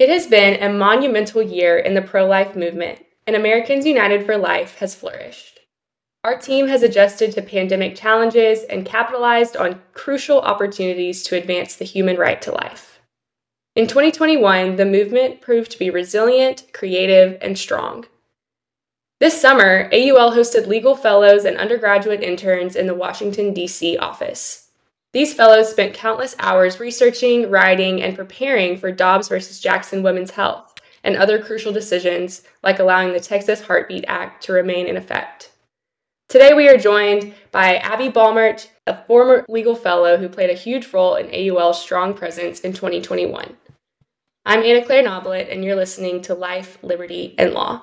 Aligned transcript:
It 0.00 0.08
has 0.08 0.26
been 0.26 0.62
a 0.62 0.72
monumental 0.72 1.42
year 1.42 1.76
in 1.76 1.92
the 1.92 2.00
pro 2.00 2.24
life 2.24 2.56
movement, 2.56 3.04
and 3.26 3.36
Americans 3.36 3.84
United 3.84 4.24
for 4.24 4.38
Life 4.38 4.76
has 4.76 4.94
flourished. 4.94 5.60
Our 6.24 6.38
team 6.38 6.68
has 6.68 6.82
adjusted 6.82 7.32
to 7.32 7.42
pandemic 7.42 7.96
challenges 7.96 8.62
and 8.62 8.86
capitalized 8.86 9.58
on 9.58 9.82
crucial 9.92 10.40
opportunities 10.40 11.22
to 11.24 11.36
advance 11.36 11.76
the 11.76 11.84
human 11.84 12.16
right 12.16 12.40
to 12.40 12.50
life. 12.50 13.00
In 13.76 13.86
2021, 13.86 14.76
the 14.76 14.86
movement 14.86 15.42
proved 15.42 15.70
to 15.72 15.78
be 15.78 15.90
resilient, 15.90 16.72
creative, 16.72 17.36
and 17.42 17.58
strong. 17.58 18.06
This 19.20 19.38
summer, 19.38 19.90
AUL 19.92 20.32
hosted 20.32 20.66
legal 20.66 20.96
fellows 20.96 21.44
and 21.44 21.58
undergraduate 21.58 22.22
interns 22.22 22.74
in 22.74 22.86
the 22.86 22.94
Washington, 22.94 23.52
D.C. 23.52 23.98
office. 23.98 24.59
These 25.12 25.34
fellows 25.34 25.68
spent 25.70 25.94
countless 25.94 26.36
hours 26.38 26.78
researching, 26.78 27.50
writing, 27.50 28.00
and 28.00 28.14
preparing 28.14 28.76
for 28.76 28.92
Dobbs 28.92 29.28
versus 29.28 29.58
Jackson 29.58 30.04
Women's 30.04 30.30
Health 30.30 30.74
and 31.02 31.16
other 31.16 31.42
crucial 31.42 31.72
decisions 31.72 32.42
like 32.62 32.78
allowing 32.78 33.12
the 33.12 33.18
Texas 33.18 33.62
Heartbeat 33.62 34.04
Act 34.06 34.44
to 34.44 34.52
remain 34.52 34.86
in 34.86 34.96
effect. 34.96 35.50
Today, 36.28 36.54
we 36.54 36.68
are 36.68 36.76
joined 36.76 37.34
by 37.50 37.78
Abby 37.78 38.08
Balmert, 38.08 38.68
a 38.86 39.02
former 39.06 39.44
legal 39.48 39.74
fellow 39.74 40.16
who 40.16 40.28
played 40.28 40.50
a 40.50 40.54
huge 40.54 40.92
role 40.92 41.16
in 41.16 41.26
AUL's 41.26 41.82
strong 41.82 42.14
presence 42.14 42.60
in 42.60 42.72
2021. 42.72 43.56
I'm 44.46 44.62
Anna 44.62 44.84
Claire 44.84 45.02
Nobelet, 45.02 45.52
and 45.52 45.64
you're 45.64 45.74
listening 45.74 46.22
to 46.22 46.34
Life, 46.34 46.78
Liberty, 46.82 47.34
and 47.36 47.52
Law. 47.52 47.82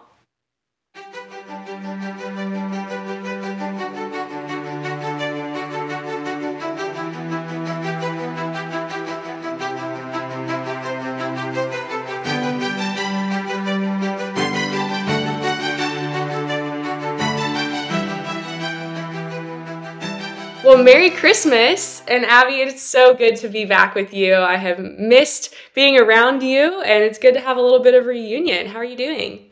Well, 20.78 20.86
Merry 20.86 21.10
Christmas. 21.10 22.04
And 22.08 22.24
Abby, 22.24 22.58
it's 22.58 22.84
so 22.84 23.16
good 23.16 23.36
to 23.38 23.50
be 23.50 23.66
back 23.66 23.96
with 23.96 24.14
you. 24.14 24.36
I 24.36 24.58
have 24.58 24.78
missed 24.78 25.56
being 25.74 26.00
around 26.00 26.44
you, 26.44 26.84
and 26.84 27.04
it's 27.04 27.18
good 27.18 27.34
to 27.34 27.40
have 27.40 27.58
a 27.58 27.62
little 27.62 27.80
bit 27.80 27.96
of 27.96 28.06
reunion. 28.06 28.68
How 28.68 28.78
are 28.78 28.84
you 28.84 28.96
doing? 28.96 29.50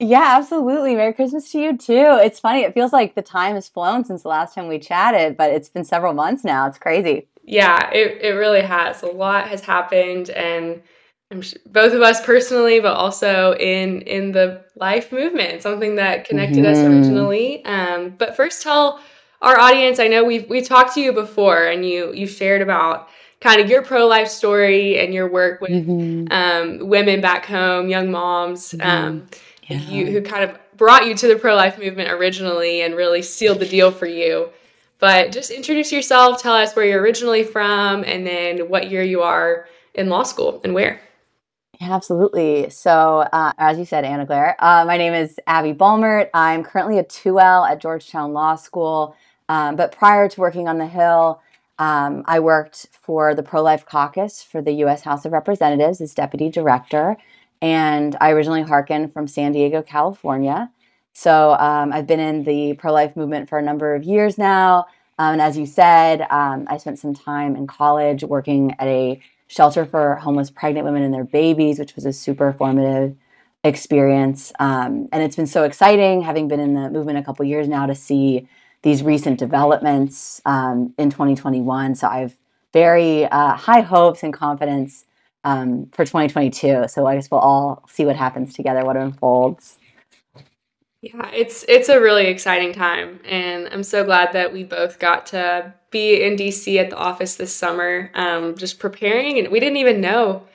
Yeah, 0.00 0.36
absolutely. 0.36 0.94
Merry 0.94 1.14
Christmas 1.14 1.50
to 1.52 1.58
you 1.58 1.78
too. 1.78 2.18
It's 2.20 2.38
funny. 2.38 2.60
It 2.60 2.74
feels 2.74 2.92
like 2.92 3.14
the 3.14 3.22
time 3.22 3.54
has 3.54 3.70
flown 3.70 4.04
since 4.04 4.22
the 4.22 4.28
last 4.28 4.54
time 4.54 4.68
we 4.68 4.78
chatted, 4.78 5.38
but 5.38 5.50
it's 5.50 5.70
been 5.70 5.82
several 5.82 6.12
months 6.12 6.44
now. 6.44 6.66
It's 6.66 6.76
crazy. 6.76 7.26
Yeah, 7.42 7.88
it, 7.90 8.20
it 8.20 8.32
really 8.32 8.60
has. 8.60 9.02
A 9.02 9.06
lot 9.06 9.48
has 9.48 9.62
happened 9.62 10.28
and 10.28 10.82
I'm 11.30 11.40
sure, 11.40 11.58
both 11.64 11.94
of 11.94 12.02
us 12.02 12.24
personally, 12.24 12.80
but 12.80 12.94
also 12.94 13.54
in 13.54 14.02
in 14.02 14.30
the 14.32 14.62
life 14.76 15.10
movement, 15.10 15.62
something 15.62 15.96
that 15.96 16.26
connected 16.26 16.64
mm-hmm. 16.64 16.72
us 16.72 16.78
originally. 16.78 17.64
Um, 17.64 18.10
but 18.10 18.36
first 18.36 18.62
tell 18.62 19.00
our 19.42 19.58
audience, 19.58 19.98
I 19.98 20.08
know 20.08 20.24
we've 20.24 20.48
we 20.48 20.60
talked 20.62 20.94
to 20.94 21.00
you 21.00 21.12
before, 21.12 21.66
and 21.66 21.84
you 21.84 22.12
you 22.12 22.26
shared 22.26 22.62
about 22.62 23.08
kind 23.40 23.60
of 23.60 23.68
your 23.68 23.82
pro 23.82 24.06
life 24.06 24.28
story 24.28 24.98
and 24.98 25.12
your 25.12 25.28
work 25.28 25.60
with 25.60 25.70
mm-hmm. 25.70 26.32
um, 26.32 26.88
women 26.88 27.20
back 27.20 27.44
home, 27.44 27.88
young 27.88 28.10
moms, 28.10 28.72
mm-hmm. 28.72 28.88
um, 28.88 29.26
yeah. 29.68 29.78
you, 29.78 30.06
who 30.06 30.22
kind 30.22 30.44
of 30.44 30.58
brought 30.76 31.06
you 31.06 31.14
to 31.14 31.28
the 31.28 31.36
pro 31.36 31.54
life 31.54 31.78
movement 31.78 32.10
originally 32.10 32.82
and 32.82 32.94
really 32.94 33.22
sealed 33.22 33.60
the 33.60 33.66
deal 33.66 33.90
for 33.90 34.06
you. 34.06 34.48
But 34.98 35.32
just 35.32 35.50
introduce 35.50 35.92
yourself, 35.92 36.40
tell 36.40 36.54
us 36.54 36.74
where 36.74 36.86
you're 36.86 37.00
originally 37.00 37.44
from, 37.44 38.02
and 38.04 38.26
then 38.26 38.68
what 38.68 38.90
year 38.90 39.02
you 39.02 39.22
are 39.22 39.68
in 39.94 40.08
law 40.08 40.22
school 40.22 40.60
and 40.64 40.72
where. 40.72 41.00
Absolutely. 41.80 42.70
So, 42.70 43.20
uh, 43.32 43.52
as 43.58 43.78
you 43.78 43.84
said, 43.84 44.04
Anna 44.04 44.24
Claire, 44.26 44.56
uh, 44.58 44.84
my 44.86 44.96
name 44.96 45.12
is 45.12 45.38
Abby 45.46 45.74
Balmert. 45.74 46.30
I'm 46.32 46.62
currently 46.64 46.98
a 46.98 47.04
2L 47.04 47.68
at 47.68 47.80
Georgetown 47.80 48.32
Law 48.32 48.56
School. 48.56 49.14
Um, 49.48 49.76
but 49.76 49.92
prior 49.92 50.28
to 50.28 50.40
working 50.40 50.68
on 50.68 50.78
the 50.78 50.86
Hill, 50.86 51.40
um, 51.78 52.24
I 52.26 52.40
worked 52.40 52.86
for 53.02 53.34
the 53.34 53.42
Pro 53.42 53.62
Life 53.62 53.84
Caucus 53.84 54.42
for 54.42 54.62
the 54.62 54.72
U.S. 54.72 55.02
House 55.02 55.26
of 55.26 55.32
Representatives 55.32 56.00
as 56.00 56.14
deputy 56.14 56.48
director. 56.48 57.16
And 57.60 58.16
I 58.20 58.30
originally 58.30 58.62
hearkened 58.62 59.12
from 59.12 59.28
San 59.28 59.52
Diego, 59.52 59.82
California. 59.82 60.70
So 61.12 61.52
um, 61.54 61.92
I've 61.92 62.06
been 62.06 62.20
in 62.20 62.44
the 62.44 62.74
pro 62.74 62.92
life 62.92 63.16
movement 63.16 63.48
for 63.48 63.58
a 63.58 63.62
number 63.62 63.94
of 63.94 64.04
years 64.04 64.36
now. 64.38 64.86
Um, 65.18 65.34
and 65.34 65.40
as 65.42 65.56
you 65.56 65.64
said, 65.66 66.22
um, 66.30 66.66
I 66.68 66.76
spent 66.76 66.98
some 66.98 67.14
time 67.14 67.56
in 67.56 67.66
college 67.66 68.22
working 68.22 68.74
at 68.78 68.86
a 68.86 69.20
shelter 69.46 69.84
for 69.84 70.16
homeless 70.16 70.50
pregnant 70.50 70.84
women 70.84 71.02
and 71.02 71.14
their 71.14 71.24
babies, 71.24 71.78
which 71.78 71.94
was 71.94 72.04
a 72.04 72.12
super 72.12 72.52
formative 72.52 73.16
experience. 73.64 74.52
Um, 74.58 75.08
and 75.12 75.22
it's 75.22 75.36
been 75.36 75.46
so 75.46 75.64
exciting 75.64 76.22
having 76.22 76.48
been 76.48 76.60
in 76.60 76.74
the 76.74 76.90
movement 76.90 77.18
a 77.18 77.22
couple 77.22 77.44
years 77.44 77.68
now 77.68 77.86
to 77.86 77.94
see 77.94 78.48
these 78.82 79.02
recent 79.02 79.38
developments 79.38 80.40
um, 80.44 80.94
in 80.98 81.10
2021. 81.10 81.94
So 81.96 82.06
I 82.06 82.18
have 82.18 82.36
very 82.72 83.24
uh, 83.26 83.54
high 83.54 83.80
hopes 83.80 84.22
and 84.22 84.32
confidence 84.32 85.04
um, 85.44 85.86
for 85.92 86.04
2022. 86.04 86.86
So 86.88 87.06
I 87.06 87.14
guess 87.16 87.30
we'll 87.30 87.40
all 87.40 87.82
see 87.88 88.04
what 88.04 88.16
happens 88.16 88.54
together, 88.54 88.84
what 88.84 88.96
unfolds. 88.96 89.78
Yeah, 91.02 91.30
it's 91.32 91.64
it's 91.68 91.88
a 91.88 92.00
really 92.00 92.26
exciting 92.26 92.72
time, 92.72 93.20
and 93.24 93.68
I'm 93.70 93.82
so 93.82 94.04
glad 94.04 94.32
that 94.32 94.52
we 94.52 94.64
both 94.64 94.98
got 94.98 95.26
to 95.26 95.74
be 95.90 96.22
in 96.22 96.36
DC 96.36 96.78
at 96.78 96.90
the 96.90 96.96
office 96.96 97.36
this 97.36 97.54
summer, 97.54 98.10
um, 98.14 98.56
just 98.56 98.78
preparing. 98.78 99.38
And 99.38 99.48
we 99.48 99.60
didn't 99.60 99.76
even 99.76 100.00
know, 100.00 100.46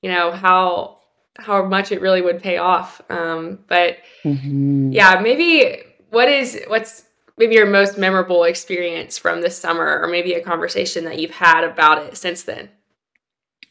you 0.00 0.10
know, 0.10 0.32
how 0.32 0.98
how 1.38 1.64
much 1.64 1.92
it 1.92 2.00
really 2.00 2.22
would 2.22 2.42
pay 2.42 2.58
off. 2.58 3.00
Um, 3.10 3.60
but 3.68 3.98
mm-hmm. 4.24 4.92
yeah, 4.92 5.20
maybe 5.20 5.82
what 6.10 6.28
is 6.28 6.60
what's 6.68 7.04
maybe 7.36 7.54
your 7.54 7.66
most 7.66 7.98
memorable 7.98 8.44
experience 8.44 9.18
from 9.18 9.40
this 9.40 9.58
summer 9.58 10.00
or 10.02 10.08
maybe 10.08 10.34
a 10.34 10.42
conversation 10.42 11.04
that 11.04 11.18
you've 11.18 11.30
had 11.30 11.64
about 11.64 12.02
it 12.02 12.16
since 12.16 12.42
then? 12.42 12.70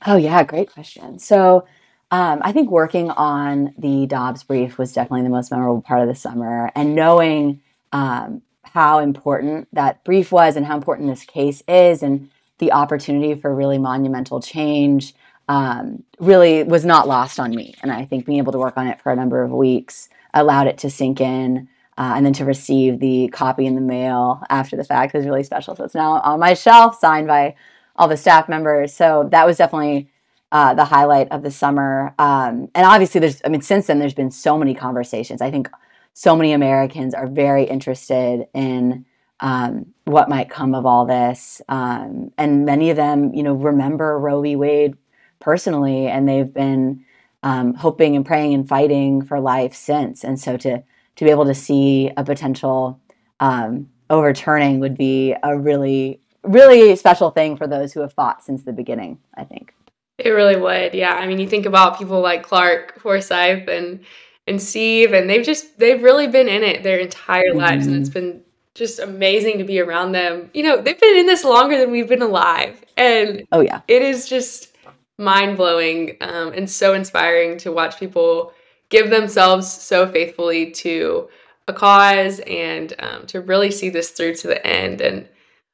Oh, 0.06 0.16
yeah, 0.16 0.44
great 0.44 0.72
question. 0.72 1.20
So, 1.20 1.66
um, 2.12 2.41
I 2.41 2.51
think 2.51 2.72
working 2.72 3.09
on 3.12 3.73
the 3.78 4.06
Dobbs 4.06 4.44
brief 4.44 4.78
was 4.78 4.94
definitely 4.94 5.23
the 5.23 5.29
most 5.29 5.51
memorable 5.51 5.81
part 5.81 6.01
of 6.01 6.07
the 6.07 6.16
summer, 6.16 6.72
and 6.75 6.95
knowing 6.95 7.62
um, 7.91 8.41
how 8.63 9.00
important 9.00 9.68
that 9.73 10.03
brief 10.03 10.31
was 10.31 10.56
and 10.56 10.66
how 10.66 10.75
important 10.75 11.09
this 11.09 11.25
case 11.25 11.62
is, 11.67 12.03
and 12.03 12.29
the 12.59 12.72
opportunity 12.72 13.40
for 13.40 13.53
really 13.53 13.78
monumental 13.78 14.41
change 14.41 15.13
um, 15.50 16.03
really 16.19 16.63
was 16.63 16.85
not 16.85 17.07
lost 17.07 17.40
on 17.40 17.56
me. 17.56 17.75
And 17.81 17.91
I 17.91 18.06
think 18.06 18.25
being 18.25 18.40
able 18.40 18.51
to 18.51 18.57
work 18.57 18.78
on 18.78 18.88
it 18.88 19.01
for 19.01 19.12
a 19.12 19.16
number 19.16 19.44
of 19.44 19.51
weeks 19.51 20.09
allowed 20.34 20.67
it 20.67 20.78
to 20.79 20.90
sink 20.90 21.22
in 21.22 21.69
uh, 21.97 22.13
and 22.16 22.25
then 22.25 22.34
to 22.34 22.46
receive 22.46 23.00
the 23.00 23.29
copy 23.29 23.66
in 23.66 23.75
the 23.75 23.81
mail 23.81 24.44
after 24.50 24.75
the 24.75 24.84
fact 24.84 25.13
was 25.13 25.25
really 25.25 25.44
special. 25.44 25.75
So 25.75 25.84
it's 25.84 25.96
now 25.96 26.19
on 26.19 26.40
my 26.40 26.53
shelf, 26.53 27.00
signed 27.00 27.28
by 27.28 27.56
all 27.96 28.07
the 28.07 28.17
staff 28.17 28.47
members. 28.47 28.94
So 28.94 29.28
that 29.31 29.46
was 29.46 29.57
definitely 29.57 30.09
uh, 30.52 30.74
the 30.74 30.85
highlight 30.85 31.31
of 31.31 31.44
the 31.44 31.52
summer. 31.52 32.13
Um, 32.19 32.69
and 32.74 32.85
obviously, 32.85 33.19
there's, 33.19 33.41
I 33.44 33.50
mean, 33.50 33.62
since 33.62 33.88
then, 33.88 34.00
there's 34.00 34.13
been 34.13 34.31
so 34.31 34.58
many 34.58 34.74
conversations. 34.74 35.41
I 35.41 35.52
think 35.52 35.69
so 36.13 36.35
many 36.35 36.53
Americans 36.53 37.13
are 37.13 37.28
very 37.28 37.63
interested 37.63 38.47
in 38.53 39.06
um, 39.40 39.94
what 40.06 40.30
might 40.30 40.50
come 40.50 40.74
of 40.74 40.85
all 40.85 41.06
this. 41.06 41.62
Um, 41.69 42.31
and 42.38 42.66
many 42.66 42.90
of 42.90 42.97
them, 42.97 43.34
you 43.34 43.44
know, 43.44 43.53
remember 43.53 44.18
Roe 44.18 44.41
v. 44.41 44.56
Wade 44.56 44.97
personally, 45.40 46.08
and 46.08 46.28
they've 46.28 46.53
been 46.53 47.06
um, 47.44 47.75
hoping 47.75 48.16
and 48.16 48.25
praying 48.25 48.53
and 48.53 48.68
fighting 48.68 49.22
for 49.22 49.40
life 49.40 49.75
since. 49.75 50.24
And 50.24 50.40
so 50.40 50.58
to 50.58 50.84
to 51.18 51.25
be 51.25 51.31
able 51.31 51.46
to 51.46 51.56
see 51.56 52.12
a 52.16 52.24
potential 52.24 53.00
um, 53.40 53.90
overturning 54.09 54.79
would 54.79 54.96
be 54.96 55.35
a 55.44 55.58
really, 55.58 56.19
really 56.44 56.96
special 56.96 57.31
thing 57.31 57.58
for 57.58 57.68
those 57.68 57.94
who 57.94 58.02
have 58.02 58.14
fought 58.14 58.44
since 58.44 58.64
the 58.64 58.72
beginning, 58.72 59.19
I 59.35 59.44
think. 59.44 59.74
It 60.17 60.29
really 60.29 60.55
would. 60.55 60.94
Yeah. 60.94 61.13
I 61.13 61.28
mean, 61.28 61.39
you 61.39 61.47
think 61.47 61.66
about 61.66 61.97
people 61.97 62.22
like 62.22 62.44
Clarke 62.44 62.99
Forsythe 62.99 63.69
and 63.69 64.03
and 64.47 64.61
Steve 64.61 65.14
and 65.14 65.29
they've 65.29 65.46
just 65.46 65.78
they've 65.78 66.02
really 66.02 66.28
been 66.28 66.47
in 66.47 66.64
it 66.64 66.84
their 66.84 66.97
entire 66.97 67.53
lives 67.53 67.85
mm-hmm. 67.85 67.96
and 67.96 68.02
it's 68.02 68.14
been 68.14 68.41
just 68.73 68.99
amazing 68.99 69.58
to 69.58 69.64
be 69.64 69.79
around 69.79 70.11
them. 70.11 70.49
You 70.53 70.64
know, 70.64 70.81
they've 70.81 70.99
been 70.99 71.17
in 71.17 71.25
this 71.25 71.43
longer 71.43 71.78
than 71.78 71.91
we've 71.91 72.08
been 72.08 72.22
alive. 72.22 72.84
And 72.96 73.46
oh 73.52 73.61
yeah. 73.61 73.81
It 73.87 74.02
is 74.02 74.28
just 74.28 74.75
mind-blowing 75.19 76.17
um, 76.22 76.53
and 76.53 76.70
so 76.70 76.93
inspiring 76.93 77.58
to 77.58 77.72
watch 77.72 77.99
people 77.99 78.53
give 78.90 79.09
themselves 79.09 79.72
so 79.72 80.08
faithfully 80.08 80.72
to 80.72 81.28
a 81.67 81.73
cause 81.73 82.40
and 82.47 82.93
um, 82.99 83.25
to 83.28 83.41
really 83.41 83.72
see 83.72 83.90
this 83.90 84.11
through 84.11 84.35
to 84.35 84.47
the 84.47 84.66
end. 84.66 85.02
And 85.02 85.28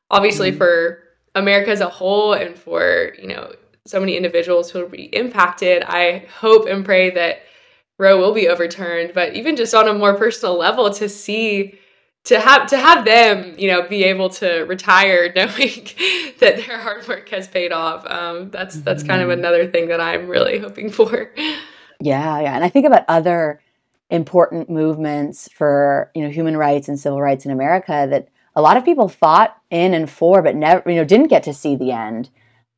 obviously, 0.10 0.50
mm-hmm. 0.50 0.58
for 0.58 1.04
America 1.36 1.72
as 1.72 1.82
a 1.82 1.90
whole, 1.90 2.34
and 2.34 2.56
for 2.58 3.14
you 3.20 3.28
know 3.28 3.54
so 3.86 4.00
many 4.00 4.16
individuals 4.16 4.72
who 4.72 4.80
will 4.80 4.90
be 4.90 5.06
impacted, 5.16 5.84
I 5.84 6.26
hope 6.40 6.68
and 6.68 6.86
pray 6.86 7.10
that 7.12 7.44
Roe 7.98 8.18
will 8.18 8.34
be 8.34 8.48
overturned. 8.48 9.14
But 9.14 9.36
even 9.36 9.56
just 9.56 9.74
on 9.74 9.88
a 9.88 9.94
more 9.94 10.16
personal 10.16 10.58
level, 10.58 10.90
to 10.92 11.10
see 11.10 11.80
to 12.26 12.40
have 12.40 12.68
to 12.68 12.78
have 12.78 13.04
them, 13.04 13.56
you 13.58 13.70
know, 13.70 13.88
be 13.88 14.06
able 14.06 14.30
to 14.30 14.62
retire 14.62 15.32
knowing 15.36 15.88
that 16.40 16.58
their 16.66 16.80
hard 16.80 17.08
work 17.08 17.28
has 17.30 17.48
paid 17.48 17.72
off. 17.72 18.06
Um, 18.06 18.50
that's 18.50 18.76
that's 18.82 19.04
kind 19.04 19.22
of 19.22 19.30
mm-hmm. 19.30 19.40
another 19.40 19.68
thing 19.70 19.90
that 19.90 20.00
I'm 20.00 20.28
really 20.28 20.60
hoping 20.60 20.90
for. 20.90 21.34
Yeah, 22.00 22.40
yeah, 22.42 22.56
and 22.56 22.64
I 22.64 22.70
think 22.70 22.86
about 22.86 23.06
other 23.08 23.62
important 24.10 24.70
movements 24.70 25.50
for 25.54 26.12
you 26.16 26.24
know 26.24 26.30
human 26.30 26.56
rights 26.56 26.88
and 26.88 27.00
civil 27.00 27.22
rights 27.22 27.46
in 27.46 27.52
America 27.52 28.08
that 28.10 28.30
a 28.56 28.62
lot 28.62 28.78
of 28.78 28.86
people 28.86 29.10
fought 29.10 29.58
in 29.70 29.94
and 29.94 30.10
for, 30.10 30.42
but 30.42 30.56
never 30.56 30.90
you 30.90 30.96
know 30.96 31.06
didn't 31.06 31.28
get 31.28 31.44
to 31.44 31.54
see 31.54 31.76
the 31.76 31.92
end. 31.92 32.30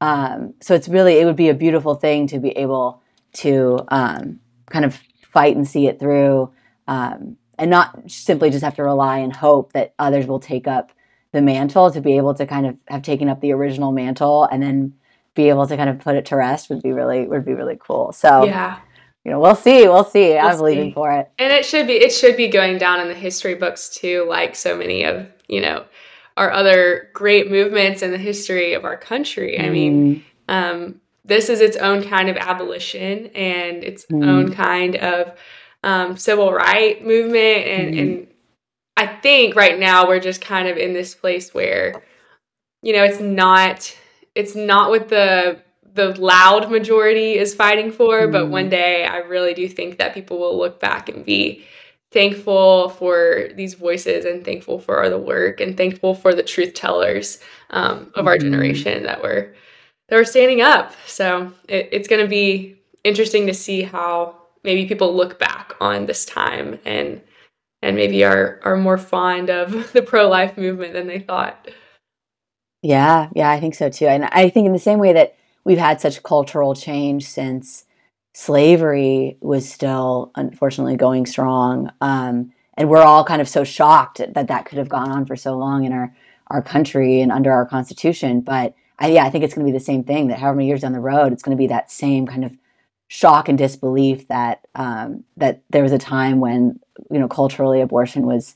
Um, 0.06 0.54
so 0.62 0.76
it's 0.76 0.88
really 0.88 1.20
it 1.20 1.26
would 1.26 1.36
be 1.36 1.50
a 1.50 1.54
beautiful 1.56 1.96
thing 1.96 2.28
to 2.28 2.38
be 2.38 2.50
able 2.50 3.02
to 3.34 3.80
um, 3.88 4.40
kind 4.68 4.86
of 4.86 5.00
fight 5.32 5.56
and 5.56 5.68
see 5.68 5.88
it 5.88 6.00
through. 6.00 6.52
Um, 6.88 7.38
and 7.58 7.72
not 7.72 8.12
simply 8.12 8.50
just 8.50 8.64
have 8.64 8.76
to 8.76 8.84
rely 8.84 9.20
and 9.20 9.36
hope 9.36 9.74
that 9.74 9.94
others 9.98 10.28
will 10.28 10.40
take 10.40 10.68
up 10.68 10.92
the 11.32 11.42
mantle 11.42 11.90
to 11.90 12.02
be 12.02 12.18
able 12.18 12.34
to 12.36 12.46
kind 12.46 12.68
of 12.68 12.78
have 12.88 13.02
taken 13.02 13.30
up 13.30 13.42
the 13.42 13.52
original 13.52 13.92
mantle 13.92 14.44
and 14.52 14.62
then 14.62 14.94
be 15.34 15.50
able 15.50 15.66
to 15.66 15.76
kind 15.76 15.90
of 15.90 16.00
put 16.00 16.16
it 16.16 16.26
to 16.28 16.36
rest 16.36 16.70
would 16.70 16.84
be 16.84 16.92
really 16.92 17.26
would 17.28 17.46
be 17.46 17.54
really 17.54 17.78
cool. 17.80 18.12
So 18.12 18.46
yeah, 18.46 18.80
you 19.24 19.32
know, 19.32 19.40
we'll 19.40 19.56
see, 19.56 19.88
we'll 19.88 20.04
see. 20.04 20.34
We'll 20.34 20.46
I'm 20.46 20.58
believing 20.58 20.94
for 20.94 21.12
it, 21.12 21.32
and 21.40 21.52
it 21.52 21.66
should 21.66 21.88
be 21.88 21.94
it 21.94 22.12
should 22.12 22.38
be 22.38 22.48
going 22.48 22.78
down 22.78 23.00
in 23.02 23.08
the 23.08 23.16
history 23.16 23.56
books 23.56 23.90
too, 23.90 24.26
like 24.30 24.56
so 24.56 24.78
many 24.78 25.04
of 25.04 25.28
you 25.48 25.62
know 25.62 25.86
our 26.38 26.52
other 26.52 27.10
great 27.14 27.50
movements 27.50 28.02
in 28.02 28.12
the 28.12 28.18
history 28.18 28.74
of 28.74 28.86
our 28.86 28.98
country. 28.98 29.58
Mm. 29.60 29.66
I 29.66 29.70
mean, 29.70 30.16
mm. 30.16 30.24
um, 30.54 31.02
this 31.24 31.50
is 31.50 31.62
its 31.62 31.78
own 31.78 32.04
kind 32.04 32.30
of 32.30 32.38
abolition 32.38 33.28
and 33.28 33.84
its 33.84 34.06
mm. 34.06 34.26
own 34.26 34.54
kind 34.54 34.96
of 34.98 35.38
um, 35.84 36.18
civil 36.18 36.52
right 36.52 37.04
movement 37.06 37.68
and, 37.68 37.94
mm-hmm. 37.94 38.00
and 38.00 38.28
I 38.98 39.08
think 39.08 39.56
right 39.56 39.78
now 39.78 40.08
we're 40.08 40.20
just 40.20 40.42
kind 40.42 40.68
of 40.68 40.78
in 40.78 40.94
this 40.94 41.14
place 41.14 41.54
where, 41.54 42.02
you 42.82 42.94
know, 42.94 43.04
it's 43.04 43.20
not 43.20 43.96
it's 44.36 44.56
not 44.56 44.90
what 44.90 45.10
the 45.10 45.60
the 45.94 46.20
loud 46.20 46.70
majority 46.70 47.38
is 47.38 47.54
fighting 47.54 47.92
for, 47.92 48.28
but 48.28 48.50
one 48.50 48.70
day 48.70 49.06
I 49.06 49.18
really 49.18 49.54
do 49.54 49.68
think 49.68 49.98
that 49.98 50.14
people 50.14 50.38
will 50.38 50.58
look 50.58 50.80
back 50.80 51.08
and 51.08 51.26
be 51.26 51.66
thankful 52.12 52.90
for 52.90 53.50
these 53.56 53.74
voices 53.74 54.26
and 54.26 54.44
thankful 54.44 54.80
for 54.80 55.10
the 55.10 55.18
work 55.18 55.60
and 55.60 55.76
thankful 55.76 56.14
for 56.16 56.34
the 56.34 56.44
truth 56.44 56.74
tellers 56.74 57.40
um, 57.72 57.98
of 57.98 58.08
mm-hmm. 58.08 58.28
our 58.28 58.38
generation 58.38 59.04
that 59.04 59.22
were 59.22 59.54
that 60.10 60.16
were 60.16 60.26
standing 60.26 60.62
up. 60.62 60.94
So 61.08 61.52
it, 61.68 61.90
it's 61.92 62.08
going 62.08 62.22
to 62.22 62.28
be 62.28 62.80
interesting 63.04 63.48
to 63.48 63.54
see 63.54 63.82
how 63.82 64.36
maybe 64.64 64.88
people 64.88 65.16
look 65.16 65.40
back 65.40 65.74
on 65.80 66.06
this 66.06 66.26
time 66.26 66.80
and 66.86 67.22
and 67.82 67.96
maybe 67.96 68.24
are 68.24 68.60
are 68.64 68.78
more 68.78 68.98
fond 68.98 69.50
of 69.50 69.92
the 69.94 70.02
pro 70.02 70.28
life 70.28 70.58
movement 70.58 70.94
than 70.94 71.08
they 71.08 71.20
thought. 71.20 71.70
Yeah, 72.82 73.30
yeah, 73.36 73.50
I 73.50 73.60
think 73.60 73.76
so 73.76 73.90
too. 73.90 74.06
And 74.06 74.26
I 74.26 74.50
think 74.50 74.68
in 74.68 74.74
the 74.74 74.80
same 74.80 75.00
way 75.00 75.14
that 75.14 75.36
we've 75.64 75.78
had 75.78 76.00
such 76.00 76.22
cultural 76.24 76.76
change 76.76 77.26
since 77.26 77.85
slavery 78.36 79.38
was 79.40 79.72
still 79.72 80.30
unfortunately 80.36 80.98
going 80.98 81.26
strong, 81.26 81.90
um, 82.02 82.52
and 82.78 82.90
we're 82.90 83.02
all 83.02 83.24
kind 83.24 83.42
of 83.42 83.48
so 83.48 83.64
shocked 83.64 84.18
that 84.18 84.48
that 84.50 84.66
could 84.66 84.78
have 84.78 84.90
gone 84.90 85.10
on 85.10 85.26
for 85.26 85.38
so 85.38 85.58
long 85.58 85.86
in 85.86 85.94
our 85.94 86.14
our 86.48 86.62
country 86.62 87.22
and 87.22 87.32
under 87.32 87.50
our 87.50 87.66
constitution. 87.66 88.42
But 88.42 88.76
I, 89.00 89.08
yeah, 89.08 89.24
I 89.24 89.30
think 89.30 89.46
it's 89.46 89.54
going 89.54 89.66
to 89.66 89.72
be 89.72 89.78
the 89.78 89.84
same 89.84 90.04
thing. 90.04 90.28
That 90.28 90.40
however 90.40 90.58
many 90.58 90.68
years 90.68 90.82
down 90.82 90.92
the 90.92 91.00
road, 91.00 91.32
it's 91.32 91.44
going 91.44 91.56
to 91.56 91.62
be 91.62 91.68
that 91.68 91.90
same 91.90 92.28
kind 92.28 92.44
of 92.44 92.52
shock 93.08 93.48
and 93.48 93.58
disbelief 93.58 94.28
that 94.28 94.68
um, 94.76 95.24
that 95.38 95.62
there 95.70 95.84
was 95.84 95.94
a 95.94 95.98
time 95.98 96.42
when 96.42 96.78
you 97.10 97.20
know 97.20 97.30
culturally 97.30 97.80
abortion 97.80 98.26
was 98.26 98.56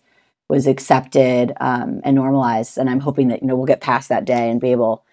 was 0.50 0.68
accepted 0.68 1.54
um, 1.62 2.02
and 2.04 2.16
normalized 2.16 2.78
and 2.78 2.90
i'm 2.90 3.00
hoping 3.00 3.28
that 3.28 3.42
you 3.42 3.48
know 3.48 3.56
we'll 3.56 3.68
get 3.68 3.80
past 3.80 4.10
that 4.10 4.26
day 4.26 4.50
and 4.50 4.60
be 4.60 4.72
able 4.72 5.04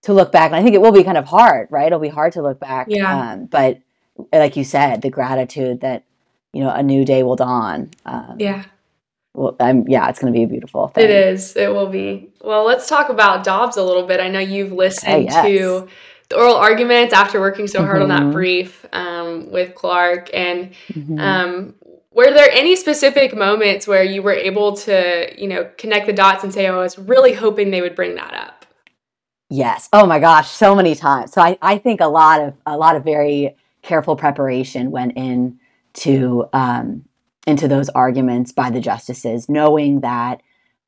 to 0.00 0.14
look 0.14 0.32
back 0.32 0.46
and 0.46 0.56
i 0.56 0.62
think 0.62 0.74
it 0.74 0.80
will 0.80 0.92
be 0.92 1.04
kind 1.04 1.18
of 1.18 1.26
hard 1.26 1.68
right 1.70 1.88
it'll 1.88 1.98
be 1.98 2.08
hard 2.08 2.32
to 2.32 2.40
look 2.40 2.58
back 2.58 2.86
yeah. 2.88 3.32
Um, 3.32 3.44
but 3.44 3.80
like 4.32 4.56
you 4.56 4.64
said 4.64 5.02
the 5.02 5.10
gratitude 5.10 5.80
that 5.80 6.04
you 6.52 6.62
know 6.62 6.70
a 6.70 6.82
new 6.82 7.04
day 7.04 7.22
will 7.22 7.36
dawn 7.36 7.90
um, 8.04 8.36
yeah 8.38 8.64
well, 9.36 9.54
I'm, 9.60 9.86
yeah, 9.86 10.08
it's 10.08 10.18
going 10.18 10.32
to 10.32 10.36
be 10.36 10.44
a 10.44 10.48
beautiful 10.48 10.88
thing. 10.88 11.04
It 11.04 11.10
is. 11.10 11.54
It 11.56 11.70
will 11.70 11.88
be. 11.88 12.30
Well, 12.42 12.64
let's 12.64 12.88
talk 12.88 13.10
about 13.10 13.44
Dobbs 13.44 13.76
a 13.76 13.82
little 13.82 14.06
bit. 14.06 14.18
I 14.18 14.28
know 14.28 14.38
you've 14.38 14.72
listened 14.72 15.24
yes. 15.24 15.44
to 15.44 15.88
the 16.30 16.36
oral 16.36 16.56
arguments 16.56 17.12
after 17.12 17.38
working 17.38 17.66
so 17.66 17.82
hard 17.82 18.00
mm-hmm. 18.00 18.04
on 18.04 18.08
that 18.08 18.20
mm-hmm. 18.22 18.32
brief 18.32 18.86
um, 18.92 19.50
with 19.50 19.74
Clarke. 19.74 20.30
And 20.32 20.72
mm-hmm. 20.88 21.18
um, 21.18 21.74
were 22.12 22.32
there 22.32 22.48
any 22.50 22.76
specific 22.76 23.36
moments 23.36 23.86
where 23.86 24.02
you 24.02 24.22
were 24.22 24.32
able 24.32 24.74
to, 24.78 25.30
you 25.38 25.48
know, 25.48 25.70
connect 25.76 26.06
the 26.06 26.14
dots 26.14 26.42
and 26.42 26.52
say, 26.52 26.66
oh, 26.68 26.78
I 26.78 26.82
was 26.82 26.98
really 26.98 27.34
hoping 27.34 27.70
they 27.70 27.82
would 27.82 27.94
bring 27.94 28.14
that 28.14 28.32
up? 28.32 28.64
Yes. 29.50 29.90
Oh 29.92 30.06
my 30.06 30.18
gosh, 30.18 30.48
so 30.48 30.74
many 30.74 30.94
times. 30.94 31.32
So 31.32 31.42
I, 31.42 31.58
I 31.60 31.76
think 31.76 32.00
a 32.00 32.06
lot 32.06 32.40
of 32.40 32.54
a 32.64 32.76
lot 32.76 32.96
of 32.96 33.04
very 33.04 33.54
careful 33.86 34.16
preparation 34.16 34.90
went 34.90 35.16
in 35.16 35.58
to 35.94 36.48
um, 36.52 37.04
into 37.46 37.68
those 37.68 37.88
arguments 37.90 38.52
by 38.52 38.68
the 38.68 38.80
justices, 38.80 39.48
knowing 39.48 40.00
that 40.00 40.42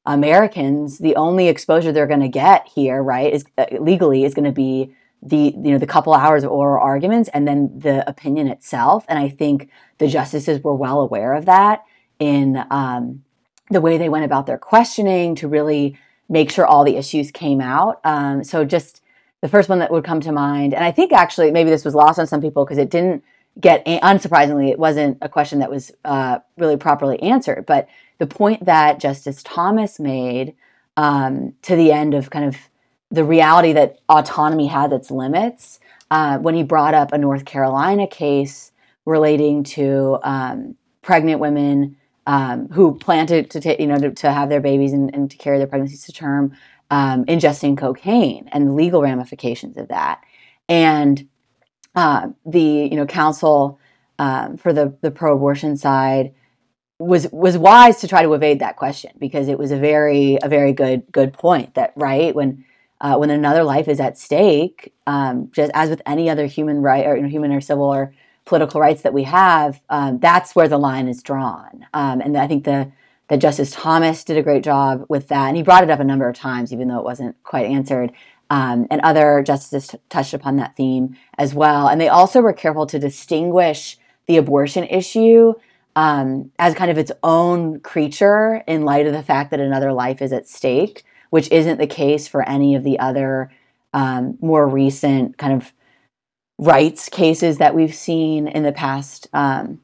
Americans, 0.05 0.99
the 0.99 1.15
only 1.15 1.49
exposure 1.49 1.93
they're 1.93 2.07
going 2.07 2.21
to 2.21 2.29
get 2.29 2.67
here, 2.67 3.03
right, 3.03 3.33
is 3.33 3.45
uh, 3.57 3.67
legally 3.79 4.25
is 4.25 4.35
going 4.35 4.45
to 4.45 4.53
be 4.53 4.93
the 5.23 5.53
you 5.57 5.73
know 5.73 5.79
the 5.79 5.87
couple 5.87 6.15
hours 6.15 6.45
of 6.45 6.51
oral 6.51 6.83
arguments 6.83 7.29
and 7.35 7.47
then 7.47 7.71
the 7.79 8.09
opinion 8.09 8.47
itself. 8.47 9.05
And 9.09 9.19
i 9.19 9.29
think 9.29 9.69
the 9.99 10.07
justices 10.07 10.63
were 10.63 10.75
well 10.75 11.01
aware 11.01 11.35
of 11.35 11.45
that 11.47 11.85
in 12.21 12.65
um, 12.71 13.25
the 13.71 13.81
way 13.81 13.99
they 13.99 14.09
went 14.09 14.25
about 14.25 14.47
their 14.47 14.59
questioning 14.59 15.35
to 15.37 15.49
really 15.49 15.99
make 16.29 16.51
sure 16.51 16.67
all 16.67 16.85
the 16.85 16.97
issues 16.97 17.31
came 17.31 17.61
out. 17.61 18.01
Um, 18.05 18.45
so 18.45 18.65
just 18.65 19.03
the 19.41 19.49
first 19.49 19.69
one 19.69 19.79
that 19.79 19.91
would 19.91 20.05
come 20.05 20.21
to 20.21 20.33
mind 20.33 20.75
and 20.75 20.85
i 20.85 20.91
think 20.91 21.13
actually 21.13 21.51
maybe 21.51 21.71
this 21.71 21.85
was 21.85 21.95
lost 21.95 22.19
on 22.19 22.27
some 22.27 22.41
people 22.41 22.65
because 22.65 22.79
it 22.79 22.91
didn't 22.91 23.23
get 23.61 23.85
unsurprisingly 23.87 24.71
it 24.71 24.79
wasn't 24.79 25.19
a 25.21 25.29
question 25.29 25.59
that 25.59 25.71
was 25.71 25.91
uh, 26.05 26.39
really 26.57 26.77
properly 26.77 27.21
answered 27.23 27.67
but 27.67 27.89
the 28.19 28.27
point 28.27 28.65
that 28.65 29.01
justice 29.01 29.43
thomas 29.43 29.99
made 29.99 30.55
um, 30.97 31.55
to 31.63 31.77
the 31.77 31.93
end 31.93 32.15
of 32.15 32.31
kind 32.31 32.45
of 32.45 32.57
the 33.11 33.25
reality 33.25 33.73
that 33.73 33.99
autonomy 34.09 34.67
has 34.67 34.93
its 34.93 35.11
limits. 35.11 35.81
Uh, 36.11 36.39
when 36.39 36.55
he 36.55 36.63
brought 36.63 36.95
up 36.95 37.13
a 37.13 37.19
North 37.19 37.45
Carolina 37.45 38.07
case 38.07 38.73
relating 39.05 39.63
to 39.63 40.19
um, 40.23 40.75
pregnant 41.03 41.41
women 41.41 41.97
um, 42.27 42.69
who 42.71 42.95
plan 42.95 43.27
to, 43.27 43.43
to 43.43 43.61
take, 43.61 43.79
you 43.79 43.87
know, 43.87 43.99
to, 43.99 44.11
to, 44.11 44.33
have 44.33 44.49
their 44.49 44.61
babies 44.61 44.93
and, 44.93 45.15
and, 45.15 45.31
to 45.31 45.37
carry 45.37 45.57
their 45.57 45.67
pregnancies 45.67 46.05
to 46.05 46.13
term, 46.13 46.55
um, 46.91 47.25
ingesting 47.27 47.77
cocaine 47.77 48.49
and 48.53 48.69
the 48.69 48.73
legal 48.73 49.03
ramifications 49.03 49.77
of 49.77 49.89
that, 49.89 50.23
and 50.69 51.29
uh, 51.95 52.29
the 52.47 52.61
you 52.61 52.97
know 52.97 53.07
counsel 53.07 53.79
um, 54.19 54.57
for 54.57 54.73
the 54.73 54.97
the 55.01 55.11
pro-abortion 55.11 55.77
side 55.77 56.35
was 56.99 57.29
was 57.33 57.57
wise 57.57 58.01
to 58.01 58.09
try 58.09 58.23
to 58.23 58.33
evade 58.35 58.59
that 58.61 58.77
question 58.77 59.13
because 59.19 59.49
it 59.49 59.59
was 59.59 59.71
a 59.71 59.77
very 59.77 60.39
a 60.43 60.49
very 60.49 60.73
good 60.73 61.05
good 61.13 61.33
point 61.33 61.75
that 61.75 61.93
right 61.97 62.35
when 62.35 62.65
uh, 63.01 63.17
when 63.17 63.31
another 63.31 63.63
life 63.63 63.87
is 63.87 64.01
at 64.01 64.19
stake, 64.19 64.93
um, 65.07 65.51
just 65.53 65.71
as 65.75 65.89
with 65.89 66.03
any 66.05 66.29
other 66.29 66.47
human 66.47 66.83
right 66.83 67.07
or 67.07 67.17
you 67.17 67.23
know, 67.23 67.29
human 67.29 67.53
or 67.53 67.61
civil 67.61 67.85
or 67.85 68.13
political 68.45 68.81
rights 68.81 69.03
that 69.03 69.13
we 69.13 69.23
have, 69.23 69.81
um, 69.89 70.19
that's 70.19 70.57
where 70.57 70.69
the 70.69 70.79
line 70.79 71.07
is 71.07 71.23
drawn. 71.23 71.87
Um, 71.95 72.21
and 72.21 72.37
I 72.37 72.49
think 72.49 72.65
the 72.65 72.91
that 73.29 73.39
Justice 73.39 73.73
Thomas 73.73 74.25
did 74.25 74.37
a 74.37 74.43
great 74.43 74.65
job 74.65 75.05
with 75.09 75.29
that, 75.29 75.49
and 75.49 75.57
he 75.57 75.63
brought 75.63 75.85
it 75.85 75.91
up 75.91 76.01
a 76.01 76.05
number 76.05 76.29
of 76.29 76.37
times, 76.37 76.73
even 76.73 76.89
though 76.89 76.99
it 76.99 77.05
wasn't 77.05 77.41
quite 77.43 77.67
answered. 77.67 78.13
Um, 78.51 78.87
and 78.91 79.03
other 79.03 79.43
justices 79.43 79.89
t- 79.89 79.99
touched 80.09 80.33
upon 80.33 80.57
that 80.57 80.75
theme 80.75 81.15
as 81.37 81.53
well. 81.53 81.87
And 81.87 82.01
they 82.01 82.09
also 82.09 82.41
were 82.41 82.55
careful 82.55 82.87
to 82.87 82.99
distinguish 82.99 83.99
the 84.27 84.39
abortion 84.39 84.85
issue 84.85 85.53
um, 85.97 86.51
as 86.59 86.75
kind 86.75 86.91
of 86.91 86.97
its 86.97 87.13
own 87.23 87.81
creature 87.81 88.63
in 88.67 88.87
light 88.87 89.07
of 89.07 89.13
the 89.13 89.23
fact 89.23 89.51
that 89.51 89.61
another 89.61 89.93
life 89.93 90.23
is 90.23 90.33
at 90.33 90.49
stake 90.49 91.05
which 91.31 91.51
isn't 91.51 91.79
the 91.79 91.87
case 91.87 92.27
for 92.27 92.49
any 92.49 92.75
of 92.75 92.85
the 92.85 92.99
other 92.99 93.51
um, 93.93 94.39
more 94.41 94.67
recent 94.67 95.39
kind 95.39 95.53
of 95.53 95.73
rights 96.59 97.09
cases 97.09 97.59
that 97.59 97.75
we've 97.75 97.95
seen 97.95 98.49
in 98.49 98.63
the 98.63 98.73
past 98.73 99.29
um, 99.33 99.81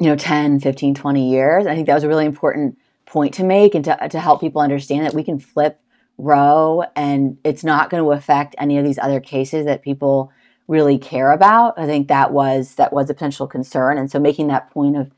you 0.00 0.06
know 0.06 0.16
10 0.16 0.60
15 0.60 0.94
20 0.94 1.30
years 1.30 1.66
i 1.66 1.74
think 1.74 1.86
that 1.86 1.94
was 1.94 2.04
a 2.04 2.08
really 2.08 2.26
important 2.26 2.78
point 3.06 3.34
to 3.34 3.44
make 3.44 3.74
and 3.74 3.84
to, 3.84 4.08
to 4.08 4.20
help 4.20 4.40
people 4.40 4.60
understand 4.60 5.04
that 5.04 5.14
we 5.14 5.22
can 5.22 5.38
flip 5.38 5.80
roe 6.18 6.84
and 6.96 7.38
it's 7.44 7.64
not 7.64 7.90
going 7.90 8.02
to 8.02 8.12
affect 8.12 8.54
any 8.58 8.78
of 8.78 8.84
these 8.84 8.98
other 8.98 9.20
cases 9.20 9.66
that 9.66 9.82
people 9.82 10.32
really 10.68 10.98
care 10.98 11.32
about 11.32 11.78
i 11.78 11.86
think 11.86 12.08
that 12.08 12.32
was 12.32 12.74
that 12.76 12.92
was 12.92 13.08
a 13.10 13.14
potential 13.14 13.46
concern 13.46 13.98
and 13.98 14.10
so 14.10 14.18
making 14.18 14.48
that 14.48 14.70
point 14.70 14.96
of 14.96 15.10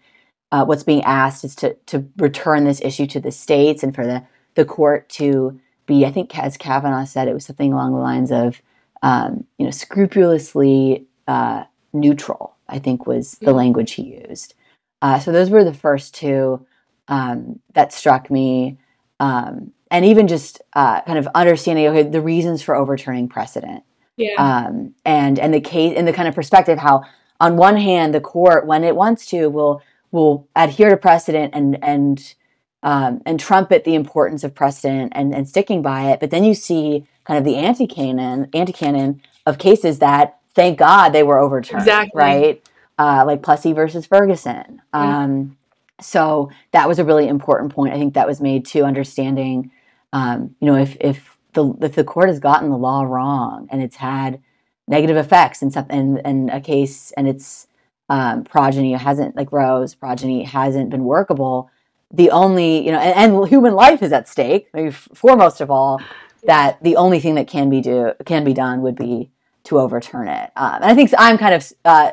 uh, 0.50 0.64
what's 0.66 0.82
being 0.82 1.02
asked 1.04 1.44
is 1.44 1.54
to 1.54 1.74
to 1.86 2.06
return 2.18 2.64
this 2.64 2.80
issue 2.82 3.06
to 3.06 3.20
the 3.20 3.32
states 3.32 3.82
and 3.82 3.94
for 3.94 4.06
the 4.06 4.22
the 4.54 4.64
court 4.64 5.08
to 5.08 5.58
be, 5.86 6.06
I 6.06 6.10
think, 6.10 6.38
as 6.38 6.56
Kavanaugh 6.56 7.04
said, 7.04 7.28
it 7.28 7.34
was 7.34 7.44
something 7.44 7.72
along 7.72 7.92
the 7.92 7.98
lines 7.98 8.30
of, 8.30 8.62
um, 9.02 9.44
you 9.58 9.64
know, 9.64 9.70
scrupulously 9.70 11.06
uh, 11.26 11.64
neutral. 11.92 12.54
I 12.68 12.78
think 12.78 13.06
was 13.06 13.32
the 13.32 13.46
mm-hmm. 13.46 13.56
language 13.56 13.92
he 13.92 14.24
used. 14.28 14.54
Uh, 15.02 15.18
so 15.18 15.32
those 15.32 15.50
were 15.50 15.64
the 15.64 15.74
first 15.74 16.14
two. 16.14 16.64
um, 17.08 17.60
that 17.74 17.92
struck 17.92 18.30
me, 18.30 18.78
um, 19.20 19.72
and 19.90 20.04
even 20.04 20.28
just 20.28 20.62
uh, 20.74 21.02
kind 21.02 21.18
of 21.18 21.28
understanding 21.34 21.86
okay, 21.88 22.02
the 22.04 22.20
reasons 22.20 22.62
for 22.62 22.74
overturning 22.74 23.28
precedent. 23.28 23.84
Yeah. 24.16 24.34
Um, 24.38 24.94
and 25.04 25.38
and 25.38 25.52
the 25.52 25.60
case 25.60 25.94
and 25.96 26.06
the 26.06 26.12
kind 26.12 26.28
of 26.28 26.34
perspective 26.34 26.78
how 26.78 27.02
on 27.40 27.56
one 27.56 27.76
hand 27.76 28.14
the 28.14 28.20
court 28.20 28.66
when 28.66 28.84
it 28.84 28.94
wants 28.94 29.26
to 29.26 29.48
will 29.48 29.82
will 30.10 30.46
adhere 30.54 30.90
to 30.90 30.96
precedent 30.96 31.54
and 31.54 31.82
and 31.82 32.34
um, 32.82 33.20
and 33.26 33.38
trumpet 33.38 33.84
the 33.84 33.94
importance 33.94 34.44
of 34.44 34.54
precedent 34.54 35.12
and, 35.14 35.34
and 35.34 35.48
sticking 35.48 35.82
by 35.82 36.10
it. 36.10 36.20
But 36.20 36.30
then 36.30 36.44
you 36.44 36.54
see 36.54 37.06
kind 37.24 37.38
of 37.38 37.44
the 37.44 37.56
anti 37.56 37.86
canon 37.86 38.48
anti 38.54 38.72
canon 38.72 39.20
of 39.44 39.58
cases 39.58 39.98
that 39.98 40.38
thank 40.54 40.78
God 40.78 41.10
they 41.10 41.22
were 41.22 41.38
overturned. 41.38 41.82
Exactly. 41.82 42.18
Right. 42.18 42.68
Uh, 42.98 43.24
like 43.26 43.42
Plessy 43.42 43.72
versus 43.72 44.06
Ferguson. 44.06 44.82
Um, 44.92 45.56
so 46.00 46.50
that 46.72 46.88
was 46.88 46.98
a 46.98 47.04
really 47.04 47.28
important 47.28 47.72
point. 47.72 47.94
I 47.94 47.98
think 47.98 48.14
that 48.14 48.26
was 48.26 48.40
made 48.40 48.66
to 48.66 48.82
understanding, 48.82 49.70
um, 50.12 50.54
you 50.60 50.66
know, 50.66 50.76
if 50.76 50.96
if 51.00 51.36
the 51.54 51.72
if 51.80 51.94
the 51.94 52.04
court 52.04 52.28
has 52.28 52.38
gotten 52.38 52.70
the 52.70 52.76
law 52.76 53.02
wrong 53.02 53.68
and 53.70 53.82
it's 53.82 53.96
had 53.96 54.40
negative 54.88 55.16
effects 55.16 55.62
and 55.62 55.72
something 55.72 55.98
and, 55.98 56.26
and 56.26 56.50
a 56.50 56.60
case 56.60 57.12
and 57.16 57.28
its 57.28 57.68
um, 58.08 58.44
progeny 58.44 58.92
hasn't 58.92 59.36
like 59.36 59.52
Roe's 59.52 59.94
progeny 59.94 60.44
hasn't 60.44 60.90
been 60.90 61.04
workable, 61.04 61.70
the 62.12 62.30
only 62.30 62.84
you 62.84 62.92
know 62.92 62.98
and, 62.98 63.32
and 63.32 63.48
human 63.48 63.74
life 63.74 64.02
is 64.02 64.12
at 64.12 64.28
stake. 64.28 64.68
Maybe 64.74 64.90
foremost 64.90 65.60
of 65.60 65.70
all, 65.70 66.00
that 66.44 66.82
the 66.82 66.96
only 66.96 67.20
thing 67.20 67.36
that 67.36 67.46
can 67.46 67.70
be 67.70 67.80
do 67.80 68.12
can 68.26 68.44
be 68.44 68.52
done 68.52 68.82
would 68.82 68.96
be 68.96 69.30
to 69.64 69.78
overturn 69.78 70.28
it. 70.28 70.50
Um, 70.56 70.74
and 70.74 70.84
I 70.84 70.94
think 70.94 71.10
I'm 71.16 71.38
kind 71.38 71.54
of 71.54 71.72
uh, 71.84 72.10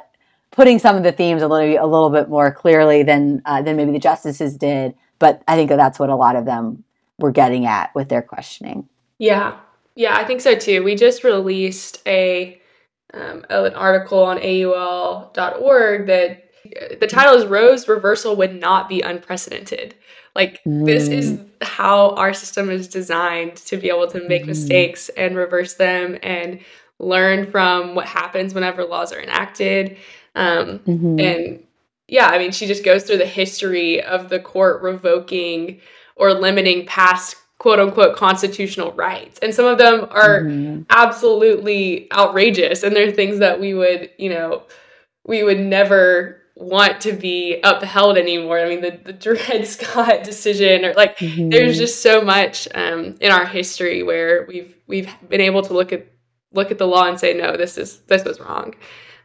putting 0.60 0.78
some 0.78 0.98
of 0.98 1.04
the 1.04 1.12
themes 1.14 1.42
a 1.42 1.48
little 1.48 1.82
a 1.82 1.88
little 1.88 2.10
bit 2.10 2.28
more 2.28 2.52
clearly 2.52 3.02
than 3.02 3.42
uh, 3.46 3.62
than 3.62 3.78
maybe 3.78 3.94
the 3.94 4.00
justices 4.00 4.58
did. 4.58 4.94
But 5.18 5.42
I 5.48 5.56
think 5.56 5.70
that 5.70 5.78
that's 5.78 5.98
what 5.98 6.10
a 6.10 6.18
lot 6.18 6.36
of 6.36 6.44
them 6.44 6.84
were 7.18 7.32
getting 7.32 7.66
at 7.66 7.96
with 7.96 8.10
their 8.10 8.22
questioning. 8.22 8.90
Yeah, 9.20 9.58
yeah, 9.96 10.18
I 10.18 10.26
think 10.26 10.42
so 10.42 10.56
too. 10.56 10.84
We 10.84 10.96
just 10.96 11.24
released 11.24 12.02
a 12.06 12.60
um, 13.14 13.46
an 13.50 13.74
article 13.74 14.22
on 14.22 14.38
AUL.org 14.38 16.08
that 16.08 16.52
the 17.00 17.08
title 17.08 17.36
is 17.36 17.46
Roe's 17.46 17.88
reversal 17.88 18.36
would 18.36 18.54
not 18.54 18.90
be 18.90 19.00
unprecedented. 19.00 19.96
Like 20.36 20.62
mm. 20.66 20.86
this 20.86 21.08
is 21.08 21.32
mm. 21.32 21.50
how 21.62 22.10
our 22.16 22.34
system 22.34 22.70
is 22.70 22.90
designed 22.90 23.56
to 23.56 23.78
be 23.78 23.88
able 23.88 24.08
to 24.08 24.28
make 24.28 24.44
mm. 24.44 24.48
mistakes 24.48 25.08
and 25.16 25.38
reverse 25.38 25.76
them 25.76 26.18
and 26.22 26.60
learn 27.00 27.50
from 27.50 27.96
what 27.96 28.06
happens 28.06 28.54
whenever 28.54 28.84
laws 28.84 29.14
are 29.14 29.22
enacted. 29.22 29.98
Um, 30.40 30.80
mm-hmm. 30.80 31.20
And 31.20 31.64
yeah, 32.08 32.28
I 32.28 32.38
mean, 32.38 32.52
she 32.52 32.66
just 32.66 32.84
goes 32.84 33.04
through 33.04 33.18
the 33.18 33.26
history 33.26 34.02
of 34.02 34.30
the 34.30 34.40
court 34.40 34.82
revoking 34.82 35.82
or 36.16 36.34
limiting 36.34 36.86
past 36.86 37.36
quote 37.58 37.80
unquote 37.80 38.16
constitutional 38.16 38.94
rights. 38.94 39.38
And 39.40 39.54
some 39.54 39.66
of 39.66 39.78
them 39.78 40.08
are 40.10 40.44
mm-hmm. 40.44 40.84
absolutely 40.90 42.12
outrageous. 42.14 42.84
And 42.84 42.96
they're 42.96 43.12
things 43.12 43.40
that 43.40 43.60
we 43.60 43.74
would, 43.74 44.10
you 44.18 44.30
know, 44.30 44.64
we 45.26 45.44
would 45.44 45.60
never 45.60 46.42
want 46.56 47.02
to 47.02 47.12
be 47.12 47.60
upheld 47.64 48.18
anymore. 48.18 48.60
I 48.60 48.70
mean, 48.70 48.82
the, 48.82 49.00
the 49.04 49.14
Dred 49.36 49.68
Scott 49.68 50.24
decision, 50.24 50.86
or 50.86 50.94
like, 50.94 51.18
mm-hmm. 51.18 51.50
there's 51.50 51.78
just 51.78 52.02
so 52.02 52.22
much 52.22 52.68
um, 52.74 53.16
in 53.20 53.32
our 53.32 53.46
history 53.46 54.04
where 54.04 54.46
we've 54.48 54.74
we've 54.88 55.10
been 55.28 55.42
able 55.42 55.62
to 55.64 55.74
look 55.74 55.92
at 55.92 56.08
look 56.54 56.72
at 56.72 56.78
the 56.78 56.88
law 56.88 57.08
and 57.08 57.20
say, 57.20 57.34
no, 57.34 57.58
this 57.58 57.78
is 57.78 58.00
this 58.08 58.24
was 58.24 58.40
wrong. 58.40 58.74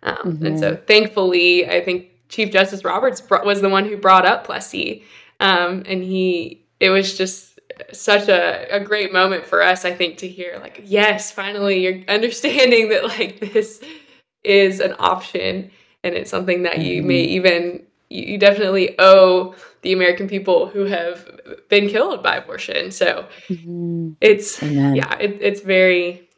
Um, 0.05 0.17
mm-hmm. 0.17 0.47
And 0.47 0.59
so, 0.59 0.77
thankfully, 0.77 1.69
I 1.69 1.83
think 1.83 2.11
Chief 2.29 2.53
Justice 2.53 2.85
Roberts 2.85 3.23
was 3.31 3.61
the 3.61 3.69
one 3.69 3.85
who 3.85 3.97
brought 3.97 4.27
up 4.27 4.45
Plessy, 4.45 5.05
um, 5.41 5.83
and 5.87 6.03
he 6.03 6.65
it 6.81 6.91
was 6.91 7.17
just 7.17 7.59
such 7.93 8.29
a, 8.29 8.67
a 8.71 8.81
great 8.81 9.13
moment 9.13 9.47
for 9.47 9.63
us, 9.63 9.85
I 9.85 9.93
think, 9.93 10.19
to 10.19 10.29
hear 10.29 10.59
like, 10.61 10.83
yes, 10.85 11.31
finally, 11.31 11.83
you're 11.83 12.05
understanding 12.09 12.91
that 12.91 13.05
like 13.05 13.41
this 13.41 13.83
is 14.43 14.81
an 14.81 14.95
option 14.99 15.71
and 16.03 16.15
it's 16.15 16.31
something 16.31 16.65
that 16.65 16.79
you 16.79 16.99
mm-hmm. 16.99 17.09
may 17.09 17.23
even 17.23 17.87
you 18.11 18.39
definitely 18.39 18.95
owe 18.99 19.55
the 19.83 19.93
American 19.93 20.29
people 20.29 20.69
who 20.69 20.85
have 20.85 21.29
been 21.69 21.89
killed 21.89 22.23
by 22.23 22.37
abortion. 22.37 22.91
So 22.91 23.27
mm-hmm. 23.49 24.13
it's 24.21 24.63
Amen. 24.63 24.95
yeah, 24.95 25.17
it, 25.19 25.39
it's 25.41 25.61
very 25.61 26.29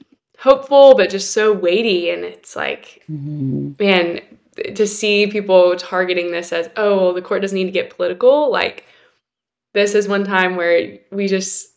hopeful, 0.46 0.94
but 0.94 1.10
just 1.10 1.32
so 1.32 1.52
weighty. 1.52 2.10
And 2.10 2.24
it's 2.24 2.56
like, 2.56 3.02
mm-hmm. 3.10 3.72
man, 3.78 4.20
to 4.74 4.86
see 4.86 5.26
people 5.26 5.76
targeting 5.76 6.30
this 6.30 6.52
as, 6.52 6.70
oh, 6.76 6.96
well, 6.96 7.12
the 7.12 7.22
court 7.22 7.42
doesn't 7.42 7.56
need 7.58 7.64
to 7.64 7.70
get 7.70 7.94
political. 7.94 8.50
Like, 8.50 8.84
this 9.74 9.94
is 9.94 10.08
one 10.08 10.24
time 10.24 10.56
where 10.56 10.98
we 11.10 11.26
just, 11.26 11.68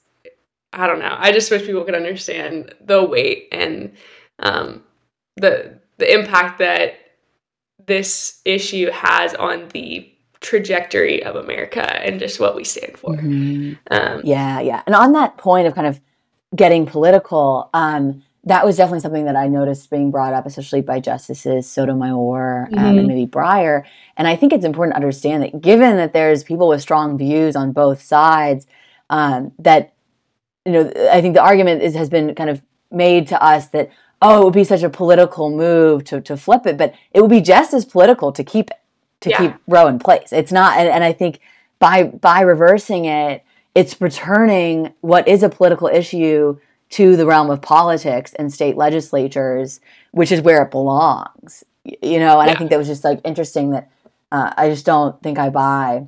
I 0.71 0.87
don't 0.87 0.99
know. 0.99 1.15
I 1.17 1.31
just 1.31 1.51
wish 1.51 1.65
people 1.65 1.83
could 1.83 1.95
understand 1.95 2.73
the 2.79 3.03
weight 3.03 3.49
and 3.51 3.91
um, 4.39 4.83
the 5.35 5.79
the 5.97 6.13
impact 6.13 6.59
that 6.59 6.93
this 7.85 8.41
issue 8.45 8.89
has 8.91 9.33
on 9.35 9.67
the 9.69 10.09
trajectory 10.39 11.21
of 11.23 11.35
America 11.35 11.83
and 12.05 12.19
just 12.19 12.39
what 12.39 12.55
we 12.55 12.63
stand 12.63 12.97
for. 12.97 13.15
Mm-hmm. 13.15 13.73
Um, 13.91 14.21
yeah, 14.23 14.61
yeah. 14.61 14.81
And 14.85 14.95
on 14.95 15.11
that 15.13 15.37
point 15.37 15.67
of 15.67 15.75
kind 15.75 15.87
of 15.87 15.99
getting 16.55 16.85
political, 16.85 17.69
um, 17.73 18.23
that 18.45 18.65
was 18.65 18.77
definitely 18.77 19.01
something 19.01 19.25
that 19.25 19.35
I 19.35 19.47
noticed 19.47 19.89
being 19.89 20.11
brought 20.11 20.33
up, 20.33 20.45
especially 20.45 20.81
by 20.81 20.99
Justices 20.99 21.69
Sotomayor 21.69 22.67
um, 22.67 22.71
mm-hmm. 22.71 22.97
and 22.97 23.07
maybe 23.07 23.27
Breyer. 23.27 23.83
And 24.15 24.27
I 24.27 24.35
think 24.35 24.53
it's 24.53 24.65
important 24.65 24.93
to 24.93 24.97
understand 24.97 25.43
that 25.43 25.61
given 25.61 25.97
that 25.97 26.13
there's 26.13 26.43
people 26.43 26.67
with 26.67 26.81
strong 26.81 27.17
views 27.17 27.55
on 27.55 27.73
both 27.73 28.01
sides, 28.01 28.65
um, 29.09 29.51
that 29.59 29.93
you 30.65 30.71
know, 30.71 30.91
I 31.11 31.21
think 31.21 31.33
the 31.33 31.41
argument 31.41 31.81
is, 31.81 31.95
has 31.95 32.09
been 32.09 32.35
kind 32.35 32.49
of 32.49 32.61
made 32.91 33.27
to 33.27 33.43
us 33.43 33.67
that 33.69 33.89
oh, 34.21 34.41
it 34.41 34.45
would 34.45 34.53
be 34.53 34.63
such 34.63 34.83
a 34.83 34.89
political 34.89 35.49
move 35.49 36.03
to 36.05 36.21
to 36.21 36.37
flip 36.37 36.65
it, 36.65 36.77
but 36.77 36.93
it 37.11 37.21
would 37.21 37.29
be 37.29 37.41
just 37.41 37.73
as 37.73 37.85
political 37.85 38.31
to 38.31 38.43
keep 38.43 38.69
it 38.69 38.77
to 39.21 39.29
yeah. 39.29 39.37
keep 39.37 39.53
Roe 39.67 39.87
in 39.87 39.99
place. 39.99 40.31
It's 40.31 40.51
not, 40.51 40.77
and, 40.77 40.87
and 40.87 41.03
I 41.03 41.11
think 41.11 41.39
by 41.79 42.03
by 42.03 42.41
reversing 42.41 43.05
it, 43.05 43.43
it's 43.75 43.99
returning 44.01 44.93
what 45.01 45.27
is 45.27 45.43
a 45.43 45.49
political 45.49 45.87
issue 45.87 46.57
to 46.89 47.15
the 47.15 47.25
realm 47.25 47.49
of 47.49 47.61
politics 47.61 48.33
and 48.33 48.51
state 48.51 48.75
legislatures, 48.75 49.79
which 50.11 50.31
is 50.31 50.41
where 50.41 50.63
it 50.63 50.71
belongs. 50.71 51.63
You 51.83 52.19
know, 52.19 52.39
and 52.39 52.49
yeah. 52.49 52.55
I 52.55 52.55
think 52.55 52.69
that 52.71 52.77
was 52.77 52.87
just 52.87 53.03
like 53.03 53.21
interesting 53.23 53.71
that 53.71 53.89
uh, 54.31 54.53
I 54.57 54.69
just 54.69 54.85
don't 54.85 55.21
think 55.21 55.39
I 55.39 55.49
buy 55.49 56.07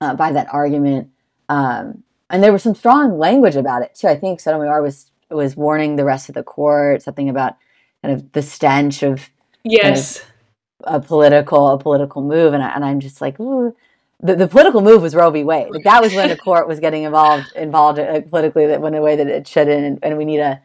uh, 0.00 0.14
buy 0.14 0.32
that 0.32 0.48
argument. 0.52 1.10
Um, 1.48 2.02
and 2.30 2.42
there 2.42 2.52
was 2.52 2.62
some 2.62 2.74
strong 2.74 3.18
language 3.18 3.56
about 3.56 3.82
it 3.82 3.94
too. 3.94 4.08
I 4.08 4.16
think 4.16 4.40
Sotomayor 4.40 4.82
was 4.82 5.10
was 5.30 5.56
warning 5.56 5.96
the 5.96 6.04
rest 6.04 6.28
of 6.28 6.34
the 6.34 6.42
court 6.42 7.02
something 7.02 7.28
about 7.28 7.56
kind 8.02 8.14
of 8.14 8.32
the 8.32 8.42
stench 8.42 9.02
of 9.02 9.28
yes 9.62 10.20
kind 10.20 10.96
of 10.96 11.04
a 11.04 11.06
political 11.06 11.68
a 11.68 11.78
political 11.78 12.22
move, 12.22 12.54
and 12.54 12.62
I, 12.62 12.68
and 12.74 12.84
I'm 12.84 13.00
just 13.00 13.20
like 13.20 13.38
ooh 13.40 13.74
the, 14.20 14.34
the 14.34 14.48
political 14.48 14.80
move 14.80 15.02
was 15.02 15.14
Roe 15.14 15.30
v. 15.30 15.44
Wade. 15.44 15.70
Like 15.70 15.84
that 15.84 16.02
was 16.02 16.12
when 16.12 16.28
the 16.28 16.36
court 16.36 16.66
was 16.66 16.80
getting 16.80 17.04
involved 17.04 17.52
involved 17.54 17.98
uh, 17.98 18.20
politically 18.22 18.66
that 18.66 18.80
went 18.80 18.96
a 18.96 19.00
way 19.00 19.16
that 19.16 19.28
it 19.28 19.46
shouldn't, 19.46 19.84
and, 19.84 19.98
and 20.02 20.18
we 20.18 20.24
need 20.24 20.38
to 20.38 20.60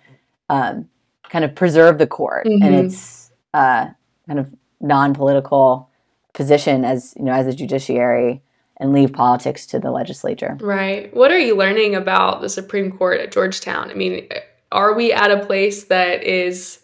um, 0.50 0.89
kind 1.29 1.45
of 1.45 1.53
preserve 1.55 1.98
the 1.98 2.07
court 2.07 2.45
mm-hmm. 2.45 2.63
and 2.63 2.75
its 2.75 3.31
uh, 3.53 3.88
kind 4.27 4.39
of 4.39 4.53
non-political 4.81 5.89
position 6.33 6.83
as 6.83 7.13
you 7.15 7.24
know 7.24 7.31
as 7.31 7.45
a 7.45 7.53
judiciary 7.53 8.41
and 8.77 8.91
leave 8.91 9.13
politics 9.13 9.67
to 9.67 9.79
the 9.79 9.91
legislature. 9.91 10.57
Right. 10.60 11.15
What 11.15 11.31
are 11.31 11.39
you 11.39 11.55
learning 11.55 11.95
about 11.95 12.41
the 12.41 12.50
Supreme 12.50 12.91
Court 12.91 13.19
at 13.19 13.31
Georgetown? 13.31 13.91
I 13.91 13.93
mean, 13.93 14.27
are 14.72 14.95
we 14.95 15.13
at 15.13 15.29
a 15.29 15.45
place 15.45 15.86
that 15.86 16.24
is 16.24 16.79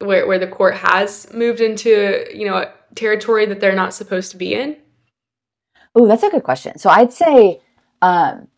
where 0.00 0.26
where 0.26 0.40
the 0.40 0.48
court 0.48 0.74
has 0.74 1.32
moved 1.32 1.60
into 1.60 2.26
you 2.34 2.46
know 2.46 2.68
territory 2.96 3.46
that 3.46 3.60
they're 3.60 3.74
not 3.76 3.94
supposed 3.94 4.32
to 4.32 4.36
be 4.36 4.54
in? 4.54 4.76
Oh, 5.96 6.06
that's 6.06 6.22
a 6.22 6.28
good 6.28 6.44
question. 6.44 6.78
So 6.78 6.90
I'd 6.90 7.12
say, 7.12 7.60
um, 8.02 8.48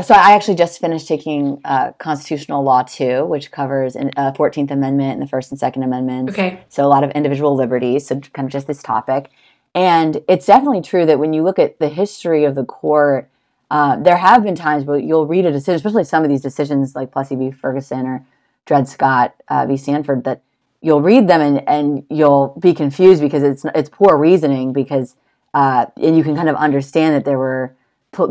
so 0.00 0.14
I 0.14 0.32
actually 0.32 0.54
just 0.54 0.80
finished 0.80 1.08
taking 1.08 1.60
uh, 1.64 1.90
constitutional 1.98 2.62
law 2.62 2.84
two, 2.84 3.24
which 3.26 3.50
covers 3.50 3.96
uh, 3.96 4.32
Fourteenth 4.32 4.70
Amendment 4.70 5.14
and 5.14 5.22
the 5.22 5.26
First 5.26 5.50
and 5.50 5.58
Second 5.58 5.82
Amendments. 5.82 6.32
Okay. 6.32 6.60
So 6.68 6.84
a 6.84 6.86
lot 6.86 7.02
of 7.02 7.10
individual 7.10 7.56
liberties. 7.56 8.06
So 8.06 8.20
kind 8.20 8.46
of 8.46 8.52
just 8.52 8.68
this 8.68 8.80
topic, 8.80 9.28
and 9.74 10.22
it's 10.28 10.46
definitely 10.46 10.82
true 10.82 11.04
that 11.04 11.18
when 11.18 11.32
you 11.32 11.42
look 11.42 11.58
at 11.58 11.80
the 11.80 11.88
history 11.88 12.44
of 12.44 12.54
the 12.54 12.64
court, 12.64 13.28
uh, 13.72 13.96
there 13.96 14.16
have 14.16 14.44
been 14.44 14.54
times 14.54 14.84
where 14.84 15.00
you'll 15.00 15.26
read 15.26 15.46
a 15.46 15.50
decision, 15.50 15.74
especially 15.74 16.04
some 16.04 16.22
of 16.22 16.30
these 16.30 16.42
decisions 16.42 16.94
like 16.94 17.10
Plessy 17.10 17.34
v. 17.34 17.50
Ferguson 17.50 18.06
or 18.06 18.24
Dred 18.66 18.86
Scott 18.86 19.34
uh, 19.48 19.66
v. 19.66 19.76
Sandford, 19.76 20.22
that 20.22 20.42
you'll 20.80 21.02
read 21.02 21.26
them 21.26 21.40
and, 21.40 21.68
and 21.68 22.04
you'll 22.08 22.56
be 22.60 22.72
confused 22.72 23.20
because 23.20 23.42
it's 23.42 23.64
it's 23.74 23.88
poor 23.88 24.16
reasoning 24.16 24.72
because 24.72 25.16
uh, 25.60 25.86
and 26.04 26.16
you 26.16 26.22
can 26.22 26.36
kind 26.36 26.50
of 26.52 26.56
understand 26.66 27.10
that 27.16 27.24
there 27.24 27.40
were 27.44 27.64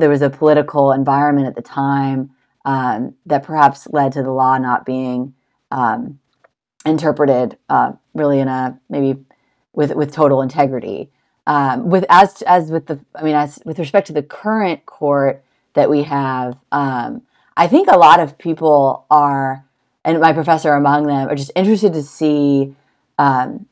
there 0.01 0.09
was 0.15 0.21
a 0.21 0.29
political 0.29 0.85
environment 1.01 1.47
at 1.51 1.55
the 1.55 1.61
time 1.61 2.19
um, 2.73 2.99
that 3.25 3.43
perhaps 3.43 3.87
led 3.97 4.09
to 4.13 4.21
the 4.23 4.31
law 4.31 4.57
not 4.57 4.85
being 4.85 5.33
um, 5.71 6.19
interpreted 6.85 7.57
uh, 7.75 7.91
really 8.13 8.39
in 8.39 8.47
a 8.47 8.79
maybe 8.89 9.11
with 9.73 9.91
with 9.99 10.09
total 10.13 10.41
integrity. 10.41 10.99
um, 11.47 11.89
with 11.89 12.05
as 12.09 12.41
as 12.43 12.69
with 12.69 12.85
the 12.87 12.99
I 13.15 13.23
mean 13.23 13.35
as 13.35 13.59
with 13.65 13.79
respect 13.79 14.07
to 14.07 14.13
the 14.13 14.21
current 14.21 14.85
court 14.85 15.43
that 15.73 15.89
we 15.89 16.03
have, 16.03 16.57
um, 16.71 17.23
I 17.55 17.67
think 17.67 17.87
a 17.89 17.97
lot 17.97 18.19
of 18.19 18.37
people 18.37 19.05
are, 19.09 19.65
and 20.03 20.19
my 20.19 20.33
professor 20.33 20.73
among 20.73 21.07
them, 21.07 21.29
are 21.29 21.35
just 21.35 21.51
interested 21.55 21.93
to 21.93 22.03
see 22.03 22.75
um, 23.17 23.65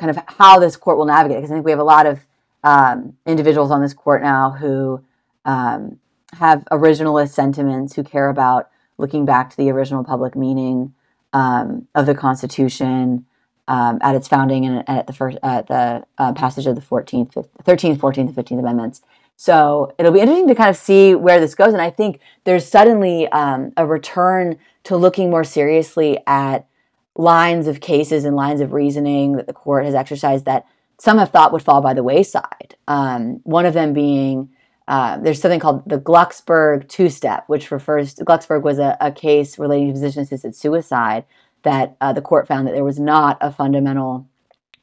kind 0.00 0.10
of 0.10 0.18
how 0.26 0.58
this 0.58 0.76
court 0.76 0.96
will 0.96 1.04
navigate. 1.04 1.38
Because 1.38 1.50
I 1.50 1.54
think 1.54 1.66
we 1.66 1.72
have 1.72 1.80
a 1.80 1.84
lot 1.84 2.06
of 2.06 2.20
um, 2.64 3.16
individuals 3.26 3.70
on 3.70 3.82
this 3.82 3.94
court 3.94 4.22
now 4.22 4.50
who 4.50 5.04
um, 5.44 5.98
have 6.38 6.64
originalist 6.70 7.30
sentiments, 7.30 7.94
who 7.94 8.02
care 8.02 8.28
about 8.28 8.70
looking 8.98 9.24
back 9.24 9.50
to 9.50 9.56
the 9.56 9.70
original 9.70 10.04
public 10.04 10.36
meaning 10.36 10.94
um, 11.32 11.86
of 11.94 12.06
the 12.06 12.14
Constitution 12.14 13.24
um, 13.68 13.98
at 14.00 14.14
its 14.14 14.26
founding 14.26 14.64
and 14.64 14.88
at 14.88 15.06
the 15.06 15.12
first 15.12 15.38
at 15.42 15.66
the 15.68 16.04
uh, 16.18 16.32
passage 16.32 16.66
of 16.66 16.74
the 16.74 16.80
14th, 16.80 17.32
13th, 17.64 17.98
14th, 17.98 18.18
and 18.18 18.34
15th 18.34 18.58
Amendments. 18.58 19.02
So 19.36 19.94
it'll 19.98 20.10
be 20.12 20.20
interesting 20.20 20.48
to 20.48 20.54
kind 20.54 20.70
of 20.70 20.76
see 20.76 21.14
where 21.14 21.38
this 21.38 21.54
goes. 21.54 21.72
And 21.72 21.80
I 21.80 21.90
think 21.90 22.18
there's 22.42 22.66
suddenly 22.66 23.28
um, 23.28 23.72
a 23.76 23.86
return 23.86 24.58
to 24.84 24.96
looking 24.96 25.30
more 25.30 25.44
seriously 25.44 26.18
at 26.26 26.66
lines 27.14 27.68
of 27.68 27.80
cases 27.80 28.24
and 28.24 28.34
lines 28.34 28.60
of 28.60 28.72
reasoning 28.72 29.36
that 29.36 29.46
the 29.46 29.52
court 29.52 29.84
has 29.84 29.94
exercised 29.94 30.44
that 30.46 30.66
some 30.98 31.18
have 31.18 31.30
thought 31.30 31.52
would 31.52 31.62
fall 31.62 31.80
by 31.80 31.94
the 31.94 32.02
wayside. 32.02 32.76
Um, 32.86 33.40
one 33.44 33.66
of 33.66 33.74
them 33.74 33.92
being 33.92 34.50
uh, 34.88 35.18
there's 35.18 35.40
something 35.40 35.60
called 35.60 35.82
the 35.86 35.98
Glucksberg 35.98 36.88
two 36.88 37.10
step, 37.10 37.44
which 37.46 37.70
refers 37.70 38.14
to 38.14 38.24
Glucksberg 38.24 38.62
was 38.62 38.78
a, 38.78 38.96
a 39.00 39.12
case 39.12 39.58
relating 39.58 39.88
to 39.88 39.92
physician 39.92 40.22
assisted 40.22 40.56
suicide 40.56 41.24
that 41.62 41.96
uh, 42.00 42.12
the 42.14 42.22
court 42.22 42.48
found 42.48 42.66
that 42.66 42.72
there 42.72 42.84
was 42.84 42.98
not 42.98 43.36
a 43.42 43.52
fundamental 43.52 44.26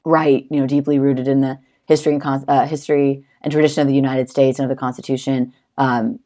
right, 0.04 0.46
you 0.52 0.60
know, 0.60 0.68
deeply 0.68 1.00
rooted 1.00 1.28
in 1.28 1.42
the 1.42 1.58
history 1.88 2.14
and 2.14 2.22
con- 2.22 2.46
uh, 2.48 2.68
history 2.68 3.26
and 3.42 3.52
tradition 3.52 3.82
of 3.82 3.88
the 3.88 3.96
United 3.96 4.30
States 4.30 4.60
and 4.60 4.70
of 4.70 4.76
the 4.76 4.80
Constitution, 4.80 5.52
um, 5.80 6.20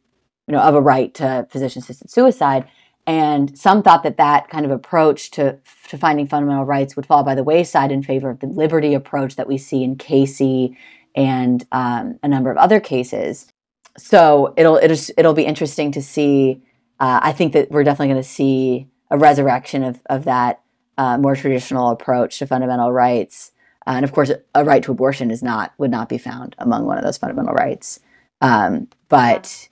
you 0.48 0.54
know, 0.54 0.60
of 0.60 0.76
a 0.76 0.82
right 0.82 1.14
to 1.14 1.48
physician 1.50 1.82
assisted 1.82 2.12
suicide. 2.12 2.68
And 3.10 3.58
some 3.58 3.82
thought 3.82 4.04
that 4.04 4.18
that 4.18 4.50
kind 4.50 4.66
of 4.66 4.72
approach 4.72 5.32
to 5.32 5.58
to 5.88 5.98
finding 5.98 6.28
fundamental 6.28 6.64
rights 6.64 6.96
would 6.96 7.08
fall 7.08 7.24
by 7.24 7.34
the 7.34 7.44
wayside 7.44 7.92
in 7.92 8.04
favor 8.04 8.30
of 8.30 8.40
the 8.40 8.46
liberty 8.46 8.94
approach 8.94 9.36
that 9.36 9.48
we 9.48 9.58
see 9.58 9.84
in 9.84 9.96
Casey 9.96 10.78
and 11.16 11.66
um, 11.72 12.20
a 12.22 12.28
number 12.28 12.52
of 12.52 12.58
other 12.58 12.80
cases. 12.80 13.52
So 13.98 14.54
it'll 14.58 14.78
it'll 14.78 15.14
it'll 15.18 15.34
be 15.34 15.48
interesting 15.48 15.92
to 15.94 16.04
see. 16.04 16.62
Uh, 17.00 17.20
I 17.24 17.32
think 17.32 17.54
that 17.54 17.72
we're 17.72 17.84
definitely 17.84 18.14
going 18.14 18.22
to 18.22 18.30
see 18.30 18.88
a 19.10 19.18
resurrection 19.18 19.84
of 19.84 20.00
of 20.06 20.26
that 20.26 20.62
uh, 21.00 21.18
more 21.18 21.36
traditional 21.36 21.90
approach 21.90 22.38
to 22.38 22.46
fundamental 22.46 22.92
rights. 22.92 23.54
Uh, 23.88 23.94
and 23.96 24.06
of 24.06 24.12
course, 24.12 24.32
a 24.54 24.64
right 24.64 24.84
to 24.84 24.92
abortion 24.92 25.32
is 25.32 25.42
not 25.42 25.74
would 25.80 25.90
not 25.90 26.10
be 26.10 26.20
found 26.20 26.56
among 26.60 26.86
one 26.86 27.00
of 27.00 27.04
those 27.04 27.18
fundamental 27.18 27.56
rights. 27.56 28.02
Um, 28.40 28.88
but 29.08 29.69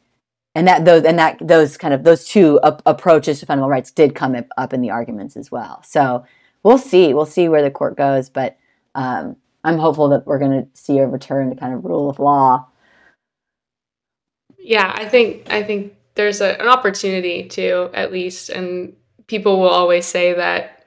and 0.57 0.67
that 0.67 0.85
those 0.85 1.03
and 1.03 1.19
that 1.19 1.37
those 1.39 1.77
kind 1.77 1.93
of 1.93 2.03
those 2.03 2.25
two 2.25 2.59
ap- 2.63 2.81
approaches 2.87 3.39
to 3.39 3.45
fundamental 3.45 3.69
rights 3.69 3.91
did 3.91 4.15
come 4.15 4.35
up 4.57 4.73
in 4.73 4.81
the 4.81 4.89
arguments 4.89 5.37
as 5.37 5.51
well. 5.51 5.83
So 5.83 6.25
we'll 6.63 6.79
see. 6.79 7.13
We'll 7.13 7.27
see 7.27 7.47
where 7.47 7.61
the 7.61 7.69
court 7.69 7.95
goes, 7.95 8.27
but 8.27 8.57
um, 8.95 9.35
I'm 9.63 9.77
hopeful 9.77 10.09
that 10.09 10.25
we're 10.25 10.39
going 10.39 10.63
to 10.63 10.67
see 10.73 10.97
a 10.97 11.05
return 11.05 11.51
to 11.51 11.55
kind 11.55 11.75
of 11.75 11.85
rule 11.85 12.09
of 12.09 12.17
law. 12.17 12.65
Yeah, 14.57 14.91
I 14.95 15.07
think 15.07 15.53
I 15.53 15.61
think 15.61 15.93
there's 16.15 16.41
a, 16.41 16.59
an 16.59 16.67
opportunity 16.67 17.43
to 17.49 17.91
at 17.93 18.11
least, 18.11 18.49
and 18.49 18.95
people 19.27 19.59
will 19.59 19.69
always 19.69 20.07
say 20.07 20.33
that 20.33 20.85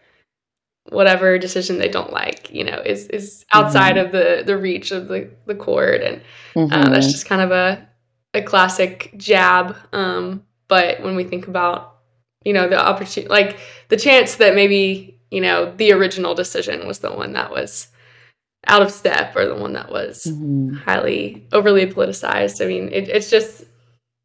whatever 0.88 1.38
decision 1.38 1.78
they 1.78 1.88
don't 1.88 2.12
like, 2.12 2.50
you 2.50 2.64
know, 2.64 2.82
is 2.84 3.06
is 3.06 3.44
outside 3.54 3.94
mm-hmm. 3.94 4.06
of 4.06 4.10
the 4.10 4.42
the 4.44 4.58
reach 4.58 4.90
of 4.90 5.06
the 5.06 5.30
the 5.46 5.54
court, 5.54 6.02
and 6.02 6.20
mm-hmm. 6.56 6.72
uh, 6.72 6.88
that's 6.88 7.06
mm-hmm. 7.06 7.12
just 7.12 7.26
kind 7.26 7.40
of 7.40 7.52
a 7.52 7.86
a 8.34 8.42
classic 8.42 9.12
jab. 9.16 9.76
Um, 9.92 10.44
but 10.68 11.02
when 11.02 11.16
we 11.16 11.24
think 11.24 11.48
about, 11.48 11.96
you 12.44 12.52
know, 12.52 12.68
the 12.68 12.78
opportunity, 12.78 13.28
like 13.28 13.58
the 13.88 13.96
chance 13.96 14.36
that 14.36 14.54
maybe, 14.54 15.18
you 15.30 15.40
know, 15.40 15.74
the 15.76 15.92
original 15.92 16.34
decision 16.34 16.86
was 16.86 17.00
the 17.00 17.12
one 17.12 17.32
that 17.32 17.50
was 17.50 17.88
out 18.66 18.82
of 18.82 18.92
step 18.92 19.34
or 19.36 19.46
the 19.46 19.54
one 19.54 19.72
that 19.72 19.90
was 19.90 20.24
mm-hmm. 20.24 20.74
highly 20.74 21.46
overly 21.52 21.86
politicized. 21.86 22.64
I 22.64 22.68
mean, 22.68 22.88
it, 22.92 23.08
it's 23.08 23.30
just, 23.30 23.64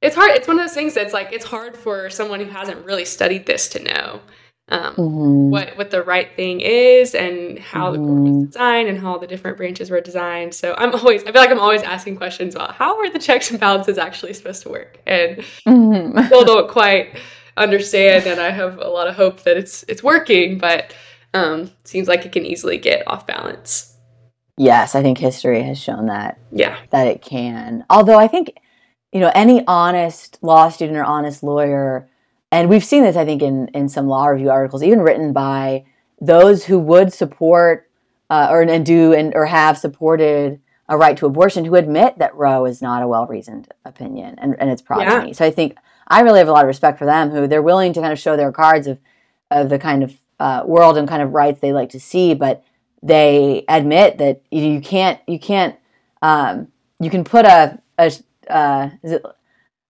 it's 0.01 0.15
hard. 0.15 0.31
It's 0.31 0.47
one 0.47 0.59
of 0.59 0.65
those 0.65 0.75
things 0.75 0.93
that's 0.93 1.13
like, 1.13 1.31
it's 1.31 1.45
hard 1.45 1.75
for 1.75 2.09
someone 2.09 2.39
who 2.39 2.49
hasn't 2.51 2.85
really 2.85 3.05
studied 3.05 3.45
this 3.45 3.69
to 3.69 3.83
know 3.83 4.21
um, 4.69 4.95
mm-hmm. 4.95 5.49
what 5.51 5.77
what 5.77 5.91
the 5.91 6.01
right 6.01 6.35
thing 6.35 6.59
is 6.61 7.13
and 7.13 7.59
how 7.59 7.91
mm-hmm. 7.91 8.01
the 8.01 8.07
court 8.07 8.21
was 8.21 8.47
designed 8.47 8.89
and 8.89 8.99
how 8.99 9.17
the 9.17 9.27
different 9.27 9.57
branches 9.57 9.91
were 9.91 10.01
designed. 10.01 10.55
So 10.55 10.73
I'm 10.77 10.93
always 10.95 11.23
I 11.23 11.31
feel 11.31 11.41
like 11.41 11.51
I'm 11.51 11.59
always 11.59 11.83
asking 11.83 12.17
questions 12.17 12.55
about 12.55 12.73
how 12.73 12.97
are 12.99 13.09
the 13.09 13.19
checks 13.19 13.51
and 13.51 13.59
balances 13.59 13.97
actually 13.97 14.33
supposed 14.33 14.63
to 14.63 14.69
work, 14.69 14.99
and 15.05 15.37
mm-hmm. 15.67 16.25
still 16.25 16.45
don't 16.45 16.69
quite 16.69 17.15
understand. 17.57 18.25
And 18.25 18.39
I 18.39 18.49
have 18.49 18.79
a 18.79 18.87
lot 18.87 19.07
of 19.07 19.15
hope 19.15 19.43
that 19.43 19.55
it's 19.55 19.83
it's 19.87 20.01
working, 20.01 20.57
but 20.57 20.95
um, 21.35 21.69
seems 21.83 22.07
like 22.07 22.25
it 22.25 22.31
can 22.31 22.45
easily 22.45 22.77
get 22.77 23.07
off 23.07 23.27
balance. 23.27 23.95
Yes, 24.57 24.95
I 24.95 25.01
think 25.01 25.17
history 25.17 25.61
has 25.61 25.77
shown 25.77 26.07
that. 26.07 26.39
Yeah, 26.51 26.77
that 26.89 27.07
it 27.07 27.21
can. 27.21 27.85
Although 27.89 28.17
I 28.17 28.27
think 28.27 28.57
you 29.11 29.19
know 29.19 29.31
any 29.35 29.63
honest 29.67 30.39
law 30.41 30.69
student 30.69 30.97
or 30.97 31.03
honest 31.03 31.43
lawyer 31.43 32.09
and 32.51 32.69
we've 32.69 32.83
seen 32.83 33.03
this, 33.03 33.15
I 33.15 33.25
think, 33.25 33.41
in 33.41 33.67
in 33.69 33.89
some 33.89 34.07
law 34.07 34.27
review 34.27 34.49
articles, 34.49 34.83
even 34.83 35.01
written 35.01 35.33
by 35.33 35.85
those 36.21 36.65
who 36.65 36.79
would 36.79 37.11
support 37.11 37.89
uh, 38.29 38.47
or 38.49 38.61
and 38.61 38.85
do 38.85 39.13
and 39.13 39.33
or 39.35 39.45
have 39.45 39.77
supported 39.77 40.59
a 40.87 40.97
right 40.97 41.17
to 41.17 41.25
abortion, 41.25 41.65
who 41.65 41.75
admit 41.75 42.19
that 42.19 42.35
Roe 42.35 42.65
is 42.65 42.81
not 42.81 43.01
a 43.01 43.07
well 43.07 43.25
reasoned 43.25 43.67
opinion 43.83 44.35
and, 44.37 44.55
and 44.59 44.69
its 44.69 44.81
progeny. 44.81 45.27
Yeah. 45.27 45.33
So 45.33 45.45
I 45.45 45.51
think 45.51 45.75
I 46.07 46.21
really 46.21 46.39
have 46.39 46.47
a 46.47 46.51
lot 46.51 46.63
of 46.63 46.67
respect 46.67 46.99
for 46.99 47.05
them, 47.05 47.31
who 47.31 47.47
they're 47.47 47.61
willing 47.61 47.93
to 47.93 48.01
kind 48.01 48.13
of 48.13 48.19
show 48.19 48.37
their 48.37 48.51
cards 48.51 48.87
of 48.87 48.99
of 49.51 49.69
the 49.69 49.79
kind 49.79 50.03
of 50.03 50.13
uh, 50.39 50.63
world 50.65 50.97
and 50.97 51.07
kind 51.07 51.21
of 51.21 51.33
rights 51.33 51.59
they 51.59 51.73
like 51.73 51.89
to 51.89 51.99
see, 51.99 52.33
but 52.33 52.63
they 53.01 53.63
admit 53.67 54.17
that 54.17 54.41
you 54.51 54.81
can't 54.81 55.19
you 55.27 55.39
can't 55.39 55.75
um, 56.21 56.67
you 56.99 57.09
can 57.09 57.23
put 57.23 57.45
a, 57.45 57.79
a 57.97 58.11
uh, 58.49 58.89
is 59.03 59.13
it 59.13 59.23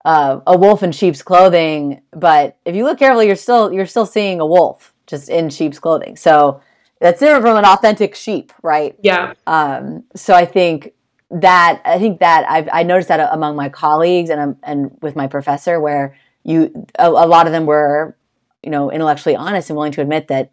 uh, 0.05 0.39
a 0.45 0.55
wolf 0.55 0.83
in 0.83 0.91
sheep's 0.91 1.23
clothing, 1.23 2.01
but 2.11 2.57
if 2.63 2.75
you 2.75 2.83
look 2.83 2.99
carefully, 2.99 3.25
you're 3.25 3.35
still 3.35 3.73
you're 3.73 3.87
still 3.87 4.05
seeing 4.05 4.39
a 4.39 4.45
wolf 4.45 4.93
just 5.07 5.29
in 5.29 5.49
sheep's 5.49 5.79
clothing. 5.79 6.15
So 6.15 6.61
that's 7.01 7.19
different 7.19 7.41
from 7.43 7.57
an 7.57 7.65
authentic 7.65 8.15
sheep, 8.15 8.53
right? 8.61 8.95
Yeah. 9.01 9.33
Um, 9.47 10.03
so 10.15 10.35
I 10.35 10.45
think 10.45 10.93
that 11.31 11.81
I 11.83 11.97
think 11.97 12.19
that 12.19 12.45
I've 12.47 12.69
I 12.71 12.83
noticed 12.83 13.07
that 13.07 13.29
among 13.33 13.55
my 13.55 13.67
colleagues 13.67 14.29
and 14.29 14.39
um, 14.39 14.57
and 14.61 14.95
with 15.01 15.15
my 15.15 15.25
professor, 15.25 15.79
where 15.79 16.15
you 16.43 16.85
a, 16.99 17.09
a 17.09 17.25
lot 17.25 17.47
of 17.47 17.51
them 17.51 17.65
were, 17.65 18.15
you 18.61 18.69
know, 18.69 18.91
intellectually 18.91 19.35
honest 19.35 19.71
and 19.71 19.75
willing 19.75 19.91
to 19.93 20.01
admit 20.01 20.27
that 20.27 20.51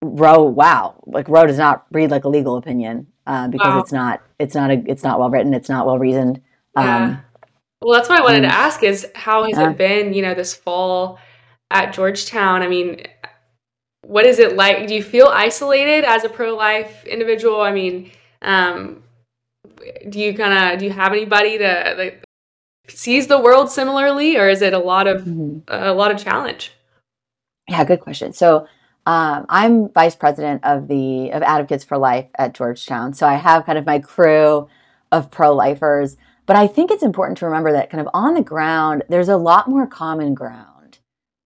Roe, 0.00 0.42
wow, 0.44 1.02
like 1.06 1.28
Roe 1.28 1.46
does 1.46 1.58
not 1.58 1.86
read 1.90 2.12
like 2.12 2.24
a 2.24 2.28
legal 2.28 2.56
opinion 2.56 3.08
uh, 3.26 3.48
because 3.48 3.74
wow. 3.74 3.80
it's 3.80 3.92
not 3.92 4.22
it's 4.38 4.54
not 4.54 4.70
a 4.70 4.82
it's 4.86 5.02
not 5.02 5.18
well 5.18 5.28
written, 5.28 5.54
it's 5.54 5.68
not 5.68 5.86
well 5.86 5.98
reasoned. 5.98 6.40
Yeah. 6.76 7.16
Um, 7.82 7.88
well, 7.88 7.98
that's 7.98 8.08
what 8.08 8.20
I 8.20 8.22
wanted 8.22 8.42
to 8.42 8.54
ask 8.54 8.82
is 8.82 9.06
how 9.14 9.44
has 9.44 9.56
yeah. 9.56 9.70
it 9.70 9.78
been, 9.78 10.12
you 10.12 10.22
know, 10.22 10.34
this 10.34 10.54
fall 10.54 11.18
at 11.70 11.92
Georgetown? 11.92 12.62
I 12.62 12.68
mean, 12.68 13.02
what 14.02 14.26
is 14.26 14.38
it 14.38 14.56
like? 14.56 14.86
Do 14.86 14.94
you 14.94 15.02
feel 15.02 15.28
isolated 15.28 16.04
as 16.04 16.24
a 16.24 16.28
pro-life 16.28 17.06
individual? 17.06 17.60
I 17.60 17.72
mean, 17.72 18.10
um, 18.42 19.02
do 20.08 20.20
you 20.20 20.34
kind 20.34 20.72
of 20.74 20.78
do 20.78 20.84
you 20.84 20.90
have 20.92 21.12
anybody 21.12 21.58
that, 21.58 22.22
sees 22.88 23.28
the 23.28 23.38
world 23.38 23.70
similarly, 23.70 24.36
or 24.36 24.48
is 24.48 24.62
it 24.62 24.72
a 24.72 24.78
lot 24.78 25.06
of 25.06 25.22
mm-hmm. 25.22 25.60
a 25.68 25.92
lot 25.92 26.10
of 26.10 26.22
challenge? 26.22 26.72
Yeah, 27.68 27.84
good 27.84 28.00
question. 28.00 28.32
So 28.32 28.66
um, 29.06 29.46
I'm 29.48 29.88
vice 29.90 30.16
president 30.16 30.64
of 30.64 30.88
the 30.88 31.30
of 31.30 31.42
Advocates 31.42 31.84
for 31.84 31.98
Life 31.98 32.26
at 32.36 32.52
Georgetown. 32.52 33.14
So 33.14 33.26
I 33.26 33.34
have 33.34 33.64
kind 33.64 33.78
of 33.78 33.86
my 33.86 34.00
crew 34.00 34.68
of 35.12 35.30
pro-lifers. 35.30 36.16
But 36.50 36.56
I 36.56 36.66
think 36.66 36.90
it's 36.90 37.04
important 37.04 37.38
to 37.38 37.46
remember 37.46 37.70
that 37.70 37.90
kind 37.90 38.00
of 38.00 38.08
on 38.12 38.34
the 38.34 38.42
ground, 38.42 39.04
there's 39.08 39.28
a 39.28 39.36
lot 39.36 39.68
more 39.68 39.86
common 39.86 40.34
ground 40.34 40.98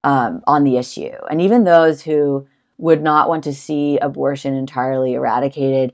um, 0.02 0.40
on 0.46 0.64
the 0.64 0.78
issue. 0.78 1.12
And 1.30 1.42
even 1.42 1.64
those 1.64 2.00
who 2.00 2.46
would 2.78 3.02
not 3.02 3.28
want 3.28 3.44
to 3.44 3.52
see 3.52 3.98
abortion 3.98 4.54
entirely 4.54 5.12
eradicated 5.12 5.92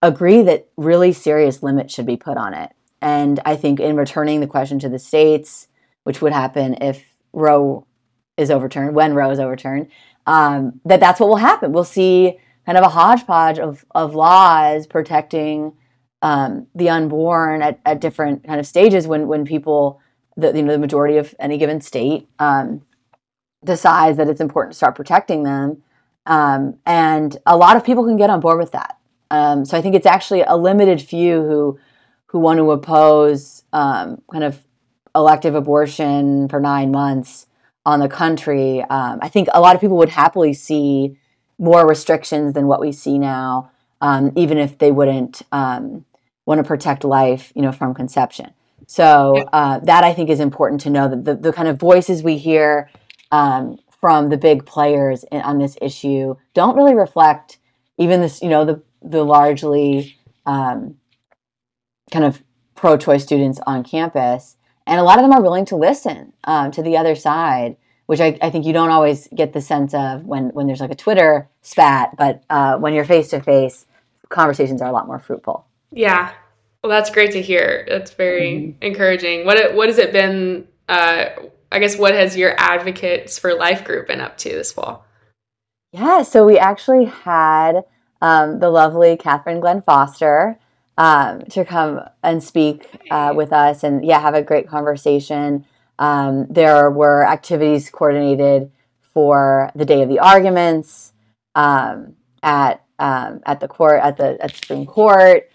agree 0.00 0.40
that 0.40 0.68
really 0.78 1.12
serious 1.12 1.62
limits 1.62 1.92
should 1.92 2.06
be 2.06 2.16
put 2.16 2.38
on 2.38 2.54
it. 2.54 2.72
And 3.02 3.40
I 3.44 3.56
think 3.56 3.78
in 3.78 3.94
returning 3.94 4.40
the 4.40 4.46
question 4.46 4.78
to 4.78 4.88
the 4.88 4.98
states, 4.98 5.68
which 6.04 6.22
would 6.22 6.32
happen 6.32 6.78
if 6.80 7.04
Roe 7.34 7.86
is 8.38 8.50
overturned, 8.50 8.94
when 8.94 9.12
Roe 9.12 9.32
is 9.32 9.38
overturned, 9.38 9.88
um, 10.24 10.80
that 10.86 11.00
that's 11.00 11.20
what 11.20 11.28
will 11.28 11.36
happen. 11.36 11.72
We'll 11.72 11.84
see 11.84 12.38
kind 12.64 12.78
of 12.78 12.84
a 12.84 12.88
hodgepodge 12.88 13.58
of, 13.58 13.84
of 13.94 14.14
laws 14.14 14.86
protecting 14.86 15.74
um, 16.22 16.66
the 16.74 16.88
unborn 16.88 17.62
at, 17.62 17.80
at 17.84 18.00
different 18.00 18.44
kind 18.44 18.60
of 18.60 18.66
stages 18.66 19.06
when 19.06 19.28
when 19.28 19.44
people 19.44 20.00
the 20.36 20.52
you 20.54 20.62
know 20.62 20.72
the 20.72 20.78
majority 20.78 21.16
of 21.16 21.34
any 21.38 21.58
given 21.58 21.80
state 21.80 22.28
um, 22.38 22.82
decides 23.64 24.16
that 24.18 24.28
it's 24.28 24.40
important 24.40 24.72
to 24.72 24.76
start 24.76 24.94
protecting 24.94 25.42
them, 25.42 25.82
um, 26.26 26.78
and 26.86 27.36
a 27.46 27.56
lot 27.56 27.76
of 27.76 27.84
people 27.84 28.04
can 28.04 28.16
get 28.16 28.30
on 28.30 28.40
board 28.40 28.58
with 28.58 28.72
that. 28.72 28.98
Um, 29.30 29.64
so 29.64 29.76
I 29.76 29.82
think 29.82 29.94
it's 29.94 30.06
actually 30.06 30.42
a 30.42 30.56
limited 30.56 31.00
few 31.00 31.42
who 31.42 31.78
who 32.26 32.38
want 32.38 32.58
to 32.58 32.70
oppose 32.70 33.64
um, 33.72 34.22
kind 34.30 34.44
of 34.44 34.62
elective 35.14 35.54
abortion 35.54 36.48
for 36.48 36.60
nine 36.60 36.90
months 36.90 37.46
on 37.84 38.00
the 38.00 38.08
country. 38.08 38.82
Um, 38.82 39.18
I 39.22 39.28
think 39.28 39.48
a 39.54 39.60
lot 39.60 39.74
of 39.74 39.80
people 39.80 39.96
would 39.96 40.10
happily 40.10 40.52
see 40.52 41.16
more 41.58 41.86
restrictions 41.86 42.52
than 42.52 42.66
what 42.66 42.80
we 42.80 42.92
see 42.92 43.18
now, 43.18 43.70
um, 44.00 44.32
even 44.36 44.58
if 44.58 44.78
they 44.78 44.92
wouldn't 44.92 45.42
um, 45.52 46.04
want 46.44 46.58
to 46.58 46.64
protect 46.64 47.04
life, 47.04 47.52
you 47.54 47.62
know, 47.62 47.72
from 47.72 47.94
conception. 47.94 48.52
So 48.86 49.36
uh, 49.52 49.80
that 49.80 50.04
I 50.04 50.14
think 50.14 50.30
is 50.30 50.40
important 50.40 50.80
to 50.82 50.90
know 50.90 51.08
that 51.08 51.24
the, 51.24 51.34
the 51.34 51.52
kind 51.52 51.68
of 51.68 51.78
voices 51.78 52.22
we 52.22 52.38
hear 52.38 52.88
um, 53.32 53.78
from 54.00 54.28
the 54.28 54.36
big 54.36 54.64
players 54.64 55.24
in, 55.32 55.40
on 55.40 55.58
this 55.58 55.76
issue 55.82 56.36
don't 56.54 56.76
really 56.76 56.94
reflect 56.94 57.58
even 57.98 58.20
this, 58.20 58.42
you 58.42 58.48
know, 58.48 58.64
the 58.64 58.82
the 59.02 59.24
largely 59.24 60.16
um, 60.44 60.96
kind 62.10 62.24
of 62.24 62.42
pro-choice 62.74 63.22
students 63.22 63.60
on 63.66 63.82
campus, 63.82 64.56
and 64.86 65.00
a 65.00 65.02
lot 65.02 65.18
of 65.18 65.24
them 65.24 65.32
are 65.32 65.42
willing 65.42 65.64
to 65.66 65.76
listen 65.76 66.32
um, 66.44 66.70
to 66.72 66.82
the 66.82 66.96
other 66.96 67.14
side, 67.14 67.76
which 68.06 68.20
I, 68.20 68.38
I, 68.42 68.50
think 68.50 68.66
you 68.66 68.72
don't 68.72 68.90
always 68.90 69.28
get 69.34 69.52
the 69.52 69.60
sense 69.60 69.94
of 69.94 70.24
when 70.24 70.50
when 70.50 70.66
there's 70.66 70.80
like 70.80 70.90
a 70.90 70.96
Twitter 70.96 71.48
spat, 71.62 72.16
but 72.16 72.44
uh, 72.50 72.76
when 72.76 72.94
you're 72.94 73.04
face 73.04 73.28
to 73.30 73.40
face, 73.40 73.85
conversations 74.28 74.82
are 74.82 74.88
a 74.88 74.92
lot 74.92 75.06
more 75.06 75.18
fruitful. 75.18 75.66
Yeah, 75.90 76.32
well, 76.82 76.90
that's 76.90 77.10
great 77.10 77.32
to 77.32 77.42
hear. 77.42 77.84
That's 77.88 78.12
very 78.12 78.52
mm-hmm. 78.52 78.82
encouraging. 78.82 79.44
What 79.44 79.74
what 79.74 79.88
has 79.88 79.98
it 79.98 80.12
been? 80.12 80.68
Uh, 80.88 81.26
I 81.72 81.80
guess 81.80 81.98
what 81.98 82.14
has 82.14 82.36
your 82.36 82.54
advocates 82.58 83.38
for 83.38 83.54
life 83.54 83.84
group 83.84 84.06
been 84.06 84.20
up 84.20 84.38
to 84.38 84.50
this 84.50 84.72
fall? 84.72 85.04
Yeah, 85.92 86.22
so 86.22 86.46
we 86.46 86.58
actually 86.58 87.06
had 87.06 87.84
um, 88.22 88.60
the 88.60 88.70
lovely 88.70 89.16
Catherine 89.16 89.60
Glenn 89.60 89.82
Foster 89.82 90.58
um, 90.96 91.42
to 91.46 91.64
come 91.64 92.00
and 92.22 92.42
speak 92.42 92.86
uh, 93.10 93.32
with 93.34 93.52
us 93.52 93.82
and 93.82 94.04
yeah, 94.04 94.20
have 94.20 94.34
a 94.34 94.42
great 94.42 94.68
conversation. 94.68 95.64
Um, 95.98 96.46
there 96.48 96.90
were 96.90 97.24
activities 97.24 97.90
coordinated 97.90 98.70
for 99.12 99.70
the 99.74 99.84
day 99.84 100.02
of 100.02 100.08
the 100.08 100.18
arguments 100.18 101.12
um, 101.54 102.14
at 102.42 102.85
um, 102.98 103.40
at 103.46 103.60
the 103.60 103.68
court 103.68 104.00
at 104.02 104.16
the 104.16 104.42
at 104.42 104.50
the 104.50 104.56
Supreme 104.56 104.86
Court, 104.86 105.50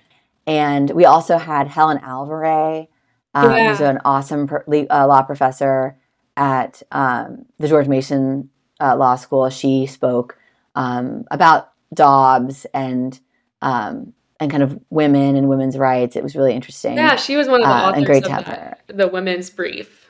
and 0.46 0.90
we 0.92 1.06
also 1.06 1.38
had 1.38 1.68
Helen 1.68 2.00
Alvarez, 2.00 2.88
um, 3.34 3.52
yeah. 3.52 3.70
who's 3.70 3.82
an 3.82 4.00
awesome 4.06 4.50
uh, 4.50 5.08
law 5.08 5.22
professor 5.24 5.98
at 6.38 6.82
um, 6.92 7.46
the 7.58 7.68
George 7.68 7.88
Mason 7.88 8.50
uh, 8.80 8.96
Law 8.96 9.16
School. 9.16 9.50
She 9.50 9.86
spoke 9.86 10.38
about 10.76 11.72
Dobbs 11.94 12.66
and 12.74 13.20
um, 13.62 14.14
and 14.40 14.50
kind 14.50 14.64
of 14.64 14.80
women 14.90 15.36
and 15.36 15.48
women's 15.48 15.78
rights. 15.78 16.16
It 16.16 16.24
was 16.24 16.36
really 16.36 16.54
interesting. 16.54 16.96
Yeah, 16.96 17.16
she 17.16 17.36
was 17.36 17.48
one 17.48 17.62
of 17.62 17.68
the 17.68 17.74
uh, 17.74 17.82
authors 17.90 17.98
and 17.98 18.06
great 18.06 18.26
of 18.26 18.46
the, 18.46 18.78
the, 18.88 19.08
women's 19.08 19.50
brief. 19.52 20.10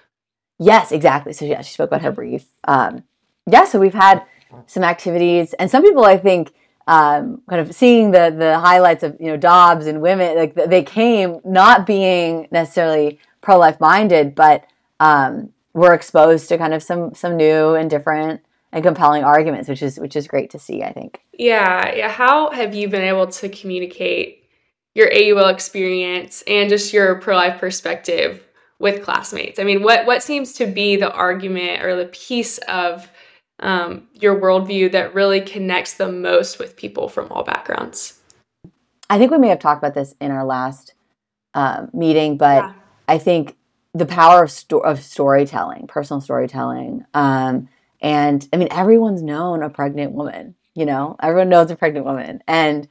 Yes, 0.58 0.92
exactly. 0.92 1.34
So 1.34 1.46
yeah, 1.46 1.62
she 1.62 1.74
spoke 1.74 1.90
about 1.90 2.02
her 2.02 2.12
brief. 2.12 2.46
Um, 2.64 3.04
yeah, 3.50 3.66
so 3.66 3.80
we've 3.80 3.94
had 3.94 4.24
some 4.68 4.84
activities, 4.84 5.54
and 5.54 5.70
some 5.70 5.84
people 5.84 6.06
I 6.06 6.18
think 6.18 6.54
um, 6.88 7.42
kind 7.50 7.62
of 7.62 7.76
seeing 7.76 8.12
the 8.12 8.34
the 8.38 8.60
highlights 8.60 9.04
of 9.04 9.18
you 9.20 9.28
know 9.28 9.38
Dobbs 9.38 9.86
and 9.86 10.02
women 10.02 10.36
like 10.36 10.56
they 10.56 10.84
came 10.84 11.40
not 11.44 11.86
being 11.86 12.48
necessarily 12.52 13.20
pro 13.42 13.58
life 13.58 13.80
minded, 13.80 14.36
but 14.36 14.66
um, 15.00 15.52
were 15.74 15.94
exposed 15.94 16.50
to 16.50 16.58
kind 16.58 16.74
of 16.74 16.84
some 16.84 17.14
some 17.14 17.38
new 17.38 17.76
and 17.76 17.90
different 17.90 18.42
and 18.72 18.84
compelling 18.84 19.24
arguments, 19.24 19.68
which 19.70 19.82
is 19.82 20.00
which 20.00 20.16
is 20.16 20.28
great 20.28 20.50
to 20.52 20.60
see. 20.60 20.84
I 20.84 20.92
think. 20.92 21.22
Yeah, 21.34 21.94
yeah. 21.94 22.10
How 22.10 22.52
have 22.52 22.74
you 22.74 22.88
been 22.88 23.04
able 23.04 23.28
to 23.28 23.50
communicate 23.50 24.50
your 24.94 25.10
AUL 25.14 25.48
experience 25.48 26.44
and 26.48 26.70
just 26.70 26.94
your 26.94 27.16
pro 27.20 27.36
life 27.36 27.60
perspective 27.60 28.44
with 28.80 29.04
classmates? 29.04 29.60
I 29.60 29.64
mean, 29.64 29.84
what 29.84 30.06
what 30.06 30.24
seems 30.24 30.54
to 30.54 30.66
be 30.66 30.96
the 30.96 31.12
argument 31.12 31.84
or 31.84 31.96
the 31.96 32.06
piece 32.06 32.58
of 32.60 33.08
um, 33.62 34.08
your 34.14 34.40
worldview 34.40 34.92
that 34.92 35.14
really 35.14 35.42
connects 35.42 35.94
the 35.94 36.12
most 36.12 36.60
with 36.60 36.76
people 36.76 37.08
from 37.08 37.32
all 37.32 37.44
backgrounds? 37.44 38.20
I 39.10 39.18
think 39.18 39.32
we 39.32 39.38
may 39.38 39.50
have 39.50 39.60
talked 39.60 39.84
about 39.84 39.94
this 39.94 40.16
in 40.22 40.32
our 40.32 40.46
last 40.46 40.94
uh, 41.54 41.88
meeting, 41.94 42.38
but 42.38 42.64
yeah. 42.64 42.74
I 43.08 43.18
think 43.18 43.58
the 43.94 44.06
power 44.06 44.44
of, 44.44 44.52
sto- 44.52 44.80
of 44.80 45.04
storytelling, 45.04 45.88
personal 45.88 46.22
storytelling. 46.22 47.06
Um, 47.14 47.68
and 48.02 48.48
I 48.54 48.58
mean, 48.58 48.70
everyone's 48.72 49.22
known 49.22 49.64
a 49.64 49.70
pregnant 49.70 50.14
woman, 50.14 50.56
you 50.74 50.86
know, 50.86 51.18
everyone 51.22 51.50
knows 51.50 51.70
a 51.72 51.76
pregnant 51.76 52.06
woman. 52.06 52.42
And 52.48 52.88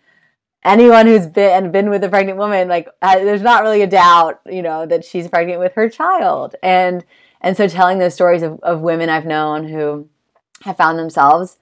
anyone 0.62 1.06
who's 1.06 1.26
been 1.26 1.72
been 1.72 1.88
with 1.88 2.04
a 2.04 2.08
pregnant 2.10 2.38
woman, 2.38 2.68
like, 2.68 2.88
uh, 3.00 3.16
there's 3.16 3.42
not 3.42 3.62
really 3.62 3.80
a 3.82 3.86
doubt, 3.86 4.40
you 4.46 4.62
know, 4.62 4.84
that 4.86 5.04
she's 5.04 5.26
pregnant 5.26 5.58
with 5.58 5.72
her 5.72 5.88
child. 5.88 6.54
And, 6.62 7.04
and 7.40 7.56
so 7.56 7.66
telling 7.66 7.98
those 7.98 8.14
stories 8.14 8.42
of, 8.42 8.60
of 8.60 8.82
women 8.82 9.08
I've 9.08 9.24
known 9.24 9.66
who 9.66 10.08
have 10.62 10.76
found 10.76 10.98
themselves 10.98 11.58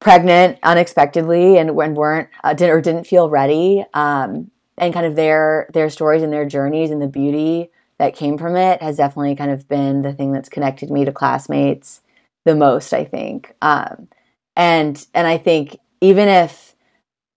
pregnant 0.00 0.58
unexpectedly 0.62 1.58
and, 1.58 1.70
and 1.70 1.96
weren't, 1.96 2.28
uh, 2.44 2.52
didn't, 2.52 2.74
or 2.74 2.80
didn't 2.80 3.06
feel 3.06 3.30
ready, 3.30 3.84
um, 3.94 4.50
and 4.78 4.92
kind 4.92 5.06
of 5.06 5.16
their, 5.16 5.68
their 5.72 5.88
stories 5.88 6.22
and 6.22 6.32
their 6.32 6.46
journeys 6.46 6.90
and 6.90 7.00
the 7.00 7.08
beauty 7.08 7.70
that 7.98 8.14
came 8.14 8.36
from 8.36 8.56
it 8.56 8.82
has 8.82 8.98
definitely 8.98 9.34
kind 9.34 9.50
of 9.50 9.68
been 9.68 10.02
the 10.02 10.12
thing 10.12 10.32
that's 10.32 10.48
connected 10.48 10.90
me 10.90 11.04
to 11.04 11.12
classmates 11.12 12.02
the 12.44 12.54
most, 12.54 12.92
I 12.92 13.04
think. 13.04 13.54
Um, 13.62 14.08
and 14.54 15.06
and 15.14 15.26
I 15.26 15.38
think 15.38 15.78
even 16.00 16.28
if 16.28 16.74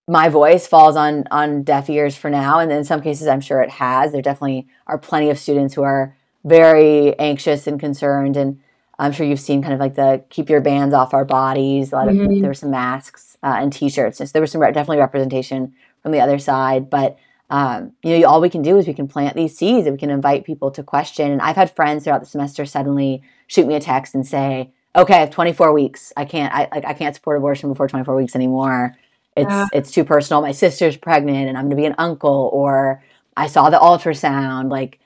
my 0.08 0.29
voice 0.29 0.67
falls 0.67 0.95
on 0.95 1.25
on 1.32 1.63
deaf 1.63 1.89
ears 1.89 2.15
for 2.15 2.29
now, 2.29 2.60
and 2.60 2.71
in 2.71 2.84
some 2.84 3.01
cases 3.01 3.27
I'm 3.27 3.41
sure 3.41 3.62
it 3.62 3.71
has, 3.71 4.12
there 4.12 4.21
definitely 4.21 4.67
are 4.88 4.97
plenty 4.97 5.29
of 5.29 5.39
students 5.39 5.73
who 5.73 5.84
are 5.84 6.15
very 6.45 7.17
anxious 7.19 7.67
and 7.67 7.79
concerned 7.79 8.38
and 8.38 8.60
I'm 9.00 9.14
sure 9.14 9.26
you've 9.26 9.40
seen 9.40 9.62
kind 9.62 9.74
of 9.74 9.80
like 9.80 9.96
the 9.96 10.24
keep 10.30 10.50
your 10.50 10.62
bands 10.62 10.94
off 10.94 11.14
our 11.14 11.26
bodies. 11.26 11.94
A 11.94 11.96
lot 11.96 12.10
of 12.10 12.16
mm-hmm. 12.16 12.42
there 12.42 12.50
were 12.50 12.54
some 12.54 12.72
masks 12.72 13.38
uh, 13.42 13.56
and 13.60 13.72
T-shirts. 13.72 14.18
So 14.18 14.26
there 14.26 14.42
was 14.42 14.52
some 14.52 14.62
re- 14.62 14.74
definitely 14.74 14.98
representation 14.98 15.74
from 16.04 16.12
the 16.12 16.20
other 16.20 16.38
side. 16.38 16.90
But 16.90 17.18
um, 17.50 17.94
you 18.04 18.20
know, 18.20 18.28
all 18.28 18.42
we 18.42 18.50
can 18.50 18.62
do 18.62 18.78
is 18.78 18.88
we 18.88 18.94
can 18.94 19.08
plant 19.08 19.36
these 19.36 19.58
seeds 19.58 19.88
and 19.88 19.96
we 19.96 20.00
can 20.00 20.10
invite 20.10 20.46
people 20.46 20.70
to 20.72 20.84
question. 20.84 21.32
And 21.32 21.42
I've 21.42 21.56
had 21.56 21.76
friends 21.76 22.04
throughout 22.04 22.20
the 22.20 22.28
semester 22.28 22.66
suddenly 22.66 23.24
shoot 23.48 23.66
me 23.66 23.76
a 23.76 23.80
text 23.80 24.14
and 24.14 24.28
say, 24.28 24.72
okay, 24.96 25.16
I 25.16 25.20
have 25.20 25.32
24 25.32 25.74
weeks. 25.74 26.14
I 26.16 26.26
can't, 26.26 26.54
I 26.54 26.68
like, 26.72 26.86
I 26.86 26.94
can't 26.94 27.16
support 27.16 27.38
abortion 27.38 27.70
before 27.70 27.88
24 27.88 28.16
weeks 28.16 28.36
anymore. 28.36 28.96
It's, 29.36 29.50
yeah. 29.50 29.68
it's 29.74 29.92
too 29.92 30.04
personal. 30.04 30.42
My 30.42 30.52
sister's 30.52 30.98
pregnant 30.98 31.48
and 31.48 31.58
I'm 31.58 31.66
going 31.66 31.72
to 31.72 31.76
be 31.78 31.86
an 31.86 31.96
uncle, 31.98 32.50
or 32.54 33.04
I 33.38 33.48
saw 33.48 33.70
the 33.70 33.78
ultrasound, 33.78 34.70
like, 34.70 35.00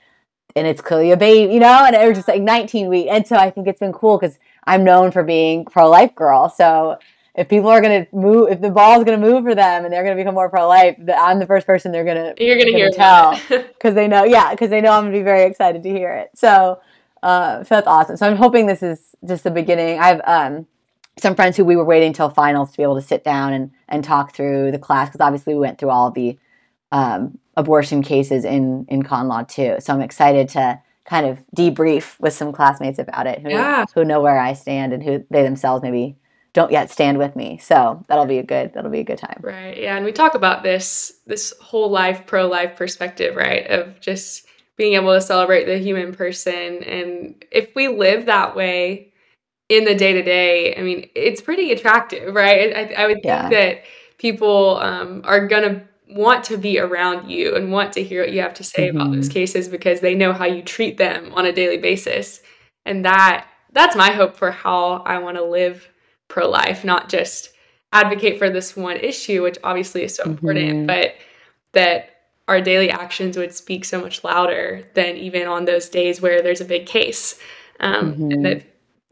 and 0.56 0.66
it's 0.66 0.80
clearly 0.80 1.10
a 1.10 1.16
baby, 1.16 1.52
you 1.52 1.60
know, 1.60 1.84
and 1.84 1.96
it 1.96 2.06
was 2.06 2.16
just 2.16 2.28
like 2.28 2.40
19 2.40 2.88
weeks. 2.88 3.08
And 3.10 3.26
so 3.26 3.36
I 3.36 3.50
think 3.50 3.66
it's 3.66 3.80
been 3.80 3.92
cool 3.92 4.18
because 4.18 4.38
I'm 4.64 4.84
known 4.84 5.10
for 5.10 5.22
being 5.22 5.64
pro 5.64 5.88
life 5.88 6.14
girl. 6.14 6.48
So 6.48 6.98
if 7.34 7.48
people 7.48 7.68
are 7.68 7.80
going 7.80 8.04
to 8.04 8.16
move, 8.16 8.50
if 8.50 8.60
the 8.60 8.70
ball 8.70 8.98
is 8.98 9.04
going 9.04 9.20
to 9.20 9.26
move 9.26 9.42
for 9.42 9.54
them 9.54 9.84
and 9.84 9.92
they're 9.92 10.04
going 10.04 10.16
to 10.16 10.20
become 10.20 10.34
more 10.34 10.48
pro 10.48 10.68
life, 10.68 10.96
I'm 11.16 11.40
the 11.40 11.46
first 11.46 11.66
person 11.66 11.90
they're 11.90 12.04
going 12.04 12.34
to, 12.36 12.44
you're 12.44 12.56
going 12.56 12.70
to 12.70 12.72
hear 12.72 12.90
tell 12.90 13.40
because 13.48 13.94
they 13.94 14.06
know, 14.06 14.24
yeah, 14.24 14.52
because 14.52 14.70
they 14.70 14.80
know 14.80 14.92
I'm 14.92 15.04
going 15.04 15.12
to 15.12 15.18
be 15.18 15.24
very 15.24 15.42
excited 15.42 15.82
to 15.82 15.90
hear 15.90 16.12
it. 16.12 16.30
So, 16.34 16.80
uh, 17.22 17.64
so 17.64 17.74
that's 17.74 17.88
awesome. 17.88 18.16
So 18.16 18.26
I'm 18.26 18.36
hoping 18.36 18.66
this 18.66 18.82
is 18.82 19.16
just 19.26 19.42
the 19.42 19.50
beginning. 19.50 19.98
I 19.98 20.06
have 20.06 20.20
um, 20.24 20.66
some 21.18 21.34
friends 21.34 21.56
who 21.56 21.64
we 21.64 21.74
were 21.74 21.84
waiting 21.84 22.12
till 22.12 22.28
finals 22.28 22.70
to 22.70 22.76
be 22.76 22.84
able 22.84 22.96
to 22.96 23.02
sit 23.02 23.24
down 23.24 23.52
and, 23.52 23.72
and 23.88 24.04
talk 24.04 24.34
through 24.34 24.70
the 24.70 24.78
class 24.78 25.08
because 25.08 25.20
obviously 25.20 25.54
we 25.54 25.60
went 25.60 25.78
through 25.78 25.90
all 25.90 26.12
the 26.12 26.38
um, 26.94 27.38
abortion 27.56 28.02
cases 28.02 28.44
in 28.44 28.86
in 28.88 29.02
con 29.02 29.28
law 29.28 29.42
two. 29.42 29.76
So 29.80 29.92
I'm 29.92 30.00
excited 30.00 30.48
to 30.50 30.80
kind 31.04 31.26
of 31.26 31.38
debrief 31.54 32.18
with 32.20 32.32
some 32.32 32.52
classmates 32.52 32.98
about 32.98 33.26
it 33.26 33.40
who, 33.40 33.50
yeah. 33.50 33.84
who 33.94 34.04
know 34.04 34.22
where 34.22 34.38
I 34.38 34.54
stand 34.54 34.94
and 34.94 35.02
who 35.02 35.22
they 35.28 35.42
themselves 35.42 35.82
maybe 35.82 36.16
don't 36.54 36.72
yet 36.72 36.90
stand 36.90 37.18
with 37.18 37.36
me. 37.36 37.58
So 37.58 38.02
that'll 38.08 38.26
be 38.26 38.38
a 38.38 38.44
good 38.44 38.72
that'll 38.72 38.92
be 38.92 39.00
a 39.00 39.04
good 39.04 39.18
time. 39.18 39.40
Right. 39.42 39.76
Yeah, 39.76 39.96
and 39.96 40.04
we 40.04 40.12
talk 40.12 40.34
about 40.34 40.62
this 40.62 41.20
this 41.26 41.52
whole 41.60 41.90
life 41.90 42.26
pro 42.26 42.46
life 42.46 42.76
perspective, 42.76 43.34
right? 43.34 43.66
Of 43.66 44.00
just 44.00 44.46
being 44.76 44.94
able 44.94 45.12
to 45.14 45.20
celebrate 45.20 45.64
the 45.64 45.78
human 45.78 46.14
person. 46.14 46.82
And 46.84 47.44
if 47.50 47.74
we 47.74 47.88
live 47.88 48.26
that 48.26 48.54
way 48.54 49.12
in 49.68 49.84
the 49.84 49.94
day 49.94 50.12
to 50.12 50.22
day, 50.22 50.76
I 50.76 50.82
mean, 50.82 51.08
it's 51.14 51.40
pretty 51.40 51.72
attractive, 51.72 52.34
right? 52.34 52.74
I, 52.74 53.02
I 53.02 53.06
would 53.06 53.16
think 53.16 53.24
yeah. 53.24 53.48
that 53.50 53.82
people 54.18 54.78
um, 54.78 55.22
are 55.24 55.46
going 55.46 55.62
to 55.62 55.82
want 56.08 56.44
to 56.44 56.56
be 56.56 56.78
around 56.78 57.30
you 57.30 57.56
and 57.56 57.72
want 57.72 57.92
to 57.94 58.02
hear 58.02 58.22
what 58.22 58.32
you 58.32 58.40
have 58.40 58.54
to 58.54 58.64
say 58.64 58.88
mm-hmm. 58.88 58.96
about 58.96 59.12
those 59.12 59.28
mm-hmm. 59.28 59.34
cases 59.34 59.68
because 59.68 60.00
they 60.00 60.14
know 60.14 60.32
how 60.32 60.44
you 60.44 60.62
treat 60.62 60.98
them 60.98 61.32
on 61.34 61.46
a 61.46 61.52
daily 61.52 61.78
basis. 61.78 62.40
And 62.84 63.04
that 63.04 63.46
that's 63.72 63.96
my 63.96 64.10
hope 64.10 64.36
for 64.36 64.50
how 64.50 65.02
I 65.04 65.18
want 65.18 65.36
to 65.36 65.44
live 65.44 65.88
pro 66.28 66.48
life, 66.48 66.84
not 66.84 67.08
just 67.08 67.50
advocate 67.92 68.38
for 68.38 68.50
this 68.50 68.76
one 68.76 68.96
issue, 68.96 69.42
which 69.42 69.58
obviously 69.64 70.04
is 70.04 70.14
so 70.14 70.22
mm-hmm. 70.22 70.32
important, 70.32 70.86
but 70.86 71.14
that 71.72 72.10
our 72.46 72.60
daily 72.60 72.90
actions 72.90 73.36
would 73.36 73.54
speak 73.54 73.84
so 73.84 74.00
much 74.00 74.22
louder 74.22 74.86
than 74.94 75.16
even 75.16 75.48
on 75.48 75.64
those 75.64 75.88
days 75.88 76.20
where 76.20 76.42
there's 76.42 76.60
a 76.60 76.66
big 76.66 76.86
case. 76.86 77.38
Um, 77.80 78.12
mm-hmm. 78.12 78.30
And 78.30 78.44
that 78.44 78.62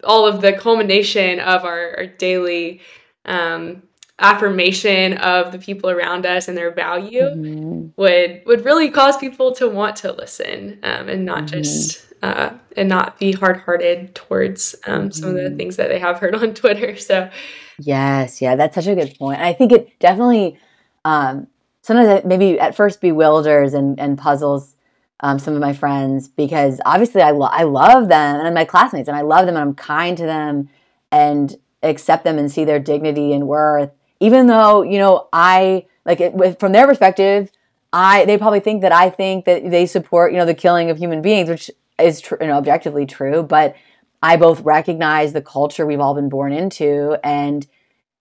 all 0.05 0.27
of 0.27 0.43
the 0.43 0.53
culmination 0.53 1.41
of 1.41 1.65
our, 1.65 1.97
our 1.97 2.07
daily 2.07 2.81
um, 3.25 3.83
affirmation 4.19 5.15
of 5.15 5.53
the 5.53 5.59
people 5.59 5.91
around 5.91 6.27
us 6.27 6.49
and 6.49 6.57
their 6.57 6.73
value 6.73 7.23
mm-hmm. 7.23 7.89
would 7.97 8.43
would 8.47 8.65
really 8.65 8.91
cause 8.91 9.17
people 9.17 9.53
to 9.53 9.69
want 9.69 9.97
to 9.97 10.13
listen 10.13 10.79
um, 10.83 11.09
and 11.09 11.25
not 11.25 11.45
mm-hmm. 11.45 11.63
just 11.63 12.07
uh, 12.23 12.51
and 12.77 12.89
not 12.89 13.19
be 13.19 13.33
hard 13.33 13.57
hearted 13.59 14.15
towards 14.15 14.77
um, 14.87 15.11
some 15.11 15.31
of 15.31 15.35
the 15.37 15.43
mm-hmm. 15.43 15.57
things 15.57 15.77
that 15.77 15.89
they 15.89 15.99
have 15.99 16.19
heard 16.19 16.35
on 16.43 16.55
Twitter. 16.55 16.97
So, 16.97 17.31
yes, 17.79 18.41
yeah, 18.41 18.55
that's 18.55 18.75
such 18.75 18.87
a 18.87 18.95
good 18.95 19.17
point. 19.19 19.41
I 19.41 19.53
think 19.53 19.73
it 19.73 19.99
definitely 19.99 20.59
um, 21.05 21.49
sometimes 21.83 22.09
it 22.09 22.27
maybe 22.27 22.59
at 22.59 22.75
first 22.75 23.01
bewilders 23.01 23.75
and, 23.75 23.99
and 24.01 24.17
puzzles 24.17 24.77
um, 25.21 25.39
some 25.39 25.55
of 25.55 25.61
my 25.61 25.73
friends 25.73 26.29
because 26.29 26.81
obviously 26.85 27.23
I, 27.23 27.31
lo- 27.31 27.49
I 27.51 27.63
love 27.65 28.09
them 28.09 28.45
and 28.45 28.55
my 28.55 28.65
classmates 28.65 29.09
and 29.09 29.17
I 29.17 29.23
love 29.23 29.47
them 29.47 29.57
and 29.57 29.63
I'm 29.63 29.75
kind 29.75 30.17
to 30.17 30.27
them 30.27 30.69
and 31.11 31.55
accept 31.83 32.25
them 32.25 32.39
and 32.39 32.51
see 32.51 32.65
their 32.65 32.81
dignity 32.81 33.33
and 33.33 33.47
worth 33.47 33.91
even 34.23 34.47
though 34.47 34.83
you 34.83 34.99
know 34.99 35.29
I 35.33 35.87
like 36.07 36.21
it, 36.21 36.61
from 36.61 36.73
their 36.73 36.87
perspective 36.87 37.51
I 37.93 38.25
they 38.25 38.39
probably 38.39 38.61
think 38.61 38.83
that 38.83 38.93
I 38.93 39.11
think 39.11 39.45
that 39.45 39.71
they 39.71 39.85
support 39.87 40.33
you 40.33 40.39
know 40.39 40.47
the 40.47 40.55
killing 40.55 40.91
of 40.91 40.99
human 40.99 41.21
beings 41.21 41.49
which 41.49 41.71
is 41.99 42.21
tr- 42.21 42.37
you 42.41 42.47
know 42.47 42.57
objectively 42.57 43.05
true 43.05 43.43
but 43.43 43.75
I 44.23 44.37
both 44.37 44.61
recognize 44.61 45.33
the 45.33 45.43
culture 45.43 45.85
we've 45.85 46.01
all 46.01 46.15
been 46.15 46.29
born 46.29 46.53
into 46.53 47.19
and 47.25 47.67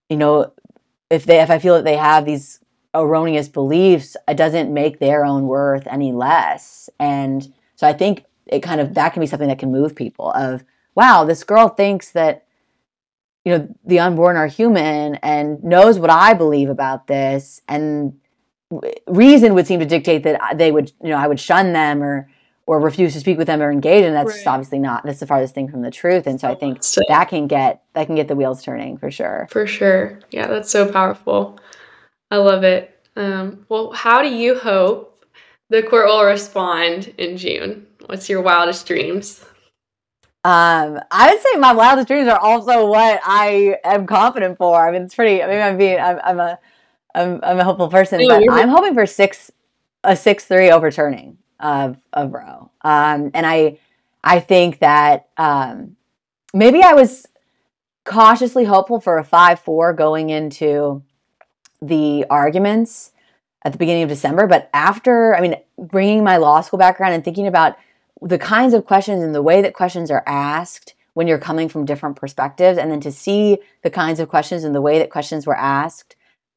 you 0.09 0.17
know 0.17 0.51
if 1.09 1.25
they 1.25 1.39
if 1.41 1.49
I 1.49 1.59
feel 1.59 1.75
that 1.75 1.85
they 1.85 1.97
have 1.97 2.25
these 2.25 2.59
erroneous 2.93 3.47
beliefs 3.47 4.17
it 4.27 4.35
doesn't 4.35 4.73
make 4.73 4.99
their 4.99 5.23
own 5.23 5.47
worth 5.47 5.87
any 5.87 6.11
less. 6.11 6.89
And 6.99 7.53
so 7.75 7.87
i 7.87 7.93
think 7.93 8.25
it 8.45 8.61
kind 8.61 8.81
of 8.81 8.93
that 8.95 9.13
can 9.13 9.21
be 9.21 9.27
something 9.27 9.47
that 9.47 9.59
can 9.59 9.71
move 9.71 9.95
people 9.95 10.31
of 10.31 10.63
wow 10.93 11.23
this 11.23 11.43
girl 11.43 11.67
thinks 11.67 12.11
that 12.11 12.45
you 13.45 13.58
know 13.58 13.75
the 13.86 13.99
unborn 13.99 14.36
are 14.36 14.47
human 14.47 15.15
and 15.15 15.63
knows 15.63 15.99
what 15.99 16.10
i 16.10 16.34
believe 16.34 16.69
about 16.69 17.08
this 17.08 17.62
and 17.67 18.13
reason 19.08 19.54
would 19.54 19.67
seem 19.67 19.80
to 19.80 19.86
dictate 19.86 20.23
that 20.23 20.39
they 20.56 20.71
would 20.71 20.91
you 21.04 21.10
know 21.10 21.17
i 21.17 21.27
would 21.27 21.39
shun 21.39 21.73
them 21.73 22.01
or 22.01 22.30
or 22.67 22.80
refuse 22.80 23.12
to 23.13 23.19
speak 23.19 23.38
with 23.38 23.47
them 23.47 23.62
or 23.62 23.71
engage 23.71 24.06
and 24.06 24.15
that's 24.15 24.38
right. 24.38 24.47
obviously 24.47 24.80
not 24.80 25.04
that's 25.04 25.19
the 25.19 25.27
farthest 25.27 25.54
thing 25.54 25.69
from 25.69 25.82
the 25.82 25.91
truth 25.91 26.27
and 26.27 26.39
so 26.39 26.47
i 26.47 26.56
think 26.56 26.82
that 27.08 27.25
can 27.25 27.47
get 27.47 27.84
that 27.93 28.06
can 28.06 28.15
get 28.15 28.27
the 28.27 28.36
wheels 28.36 28.63
turning 28.63 28.97
for 28.97 29.12
sure 29.12 29.47
for 29.49 29.67
sure 29.67 30.19
yeah 30.32 30.47
that's 30.47 30.71
so 30.71 30.89
powerful 30.89 31.60
I 32.32 32.38
love 32.38 32.63
it. 32.63 32.97
Um, 33.17 33.65
well, 33.67 33.91
how 33.91 34.21
do 34.21 34.30
you 34.30 34.58
hope 34.58 35.25
the 35.69 35.84
court 35.84 36.08
will 36.08 36.23
respond 36.23 37.13
in 37.17 37.36
June? 37.36 37.86
What's 38.06 38.30
your 38.30 38.41
wildest 38.41 38.88
dreams? 38.88 39.43
Um, 40.43 40.99
I 41.12 41.32
would 41.32 41.41
say 41.41 41.60
my 41.60 41.73
wildest 41.73 42.08
dreams 42.08 42.27
are 42.27 42.39
also 42.39 42.88
what 42.88 43.21
I 43.23 43.77
am 43.84 44.08
confident 44.08 44.58
for. 44.58 44.88
I 44.88 44.91
mean, 44.91 45.04
it's 45.04 45.15
pretty. 45.15 45.43
I 45.43 45.47
mean, 45.47 45.62
I'm 45.62 45.77
being. 45.77 45.99
I'm. 45.99 46.19
I'm 46.23 46.39
a. 46.39 46.60
I'm. 47.13 47.39
I'm 47.43 47.60
a 47.60 47.63
hopeful 47.63 47.89
person, 47.89 48.21
but 48.27 48.43
I'm 48.49 48.69
hoping 48.69 48.93
for 48.93 49.06
six. 49.06 49.51
A 50.04 50.15
six 50.15 50.45
three 50.45 50.71
overturning 50.71 51.38
of 51.60 51.97
of 52.13 52.34
Roe. 52.34 52.71
Um, 52.82 53.32
and 53.34 53.45
I. 53.45 53.80
I 54.23 54.39
think 54.39 54.77
that 54.80 55.30
um, 55.38 55.95
maybe 56.54 56.84
I 56.84 56.93
was 56.93 57.25
cautiously 58.06 58.65
hopeful 58.65 58.99
for 58.99 59.17
a 59.17 59.23
five 59.23 59.60
four 59.60 59.93
going 59.93 60.30
into 60.30 61.01
the 61.82 62.25
arguments 62.30 63.13
at 63.63 63.71
the 63.71 63.80
beginning 63.80 64.04
of 64.04 64.10
December, 64.10 64.45
but 64.45 64.69
after, 64.73 65.36
I 65.36 65.41
mean, 65.41 65.56
bringing 65.77 66.23
my 66.23 66.38
law 66.38 66.62
school 66.62 66.77
background 66.77 67.15
and 67.15 67.23
thinking 67.23 67.47
about 67.47 67.77
the 68.21 68.38
kinds 68.38 68.73
of 68.73 68.86
questions 68.86 69.23
and 69.23 69.34
the 69.34 69.41
way 69.41 69.62
that 69.62 69.73
questions 69.73 70.12
are 70.12 70.23
asked 70.25 70.93
when 71.13 71.27
you're 71.27 71.38
coming 71.38 71.67
from 71.67 71.86
different 71.86 72.15
perspectives, 72.15 72.77
and 72.77 72.91
then 72.91 73.01
to 73.01 73.12
see 73.12 73.57
the 73.84 73.89
kinds 73.89 74.19
of 74.19 74.29
questions 74.29 74.63
and 74.63 74.73
the 74.73 74.81
way 74.81 74.97
that 74.99 75.10
questions 75.10 75.45
were 75.45 75.57
asked 75.57 76.15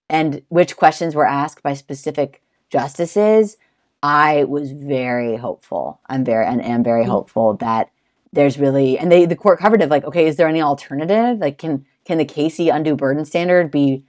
and 0.09 0.43
which 0.49 0.77
questions 0.77 1.15
were 1.15 1.27
asked 1.27 1.63
by 1.63 1.75
specific 1.75 2.43
justices, 2.71 3.57
I 4.03 4.45
was 4.45 4.73
very 4.73 5.37
hopeful. 5.37 6.01
I'm 6.07 6.25
very 6.25 6.47
and 6.47 6.63
am 6.63 6.85
very 6.85 7.03
mm-hmm. 7.03 7.11
hopeful 7.11 7.55
that 7.55 7.91
there's 8.33 8.59
really 8.59 8.99
and 8.99 9.11
they 9.11 9.25
the 9.27 9.37
court 9.37 9.59
covered 9.59 9.81
it 9.81 9.89
like, 9.89 10.05
okay, 10.05 10.27
is 10.27 10.37
there 10.37 10.49
any 10.49 10.61
alternative? 10.61 11.39
Like 11.39 11.59
can 11.59 11.87
can 12.05 12.19
the 12.19 12.25
Casey 12.25 12.69
undue 12.69 12.97
burden 12.97 13.25
standard 13.25 13.71
be 13.71 14.05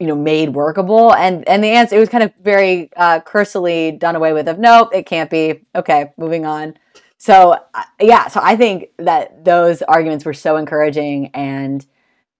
you 0.00 0.06
know 0.06 0.16
made 0.16 0.48
workable. 0.48 1.14
And 1.14 1.46
and 1.48 1.62
the 1.62 1.68
answer 1.68 1.96
it 1.96 2.00
was 2.00 2.08
kind 2.08 2.24
of 2.24 2.34
very 2.36 2.90
uh 2.96 3.20
cursily 3.20 3.92
done 3.92 4.16
away 4.16 4.32
with 4.32 4.48
of 4.48 4.58
nope 4.58 4.90
it 4.92 5.06
can't 5.06 5.30
be. 5.30 5.62
Okay 5.76 6.12
moving 6.16 6.44
on. 6.44 6.74
So 7.18 7.58
uh, 7.74 7.82
yeah 8.00 8.28
so 8.28 8.40
i 8.42 8.56
think 8.56 8.88
that 8.98 9.44
those 9.44 9.82
arguments 9.82 10.24
were 10.24 10.34
so 10.34 10.56
encouraging 10.56 11.30
and 11.34 11.84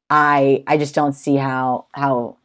i 0.08 0.64
i 0.66 0.76
just 0.78 0.94
don't 0.94 1.12
see 1.12 1.36
how 1.36 1.86
how 1.92 2.38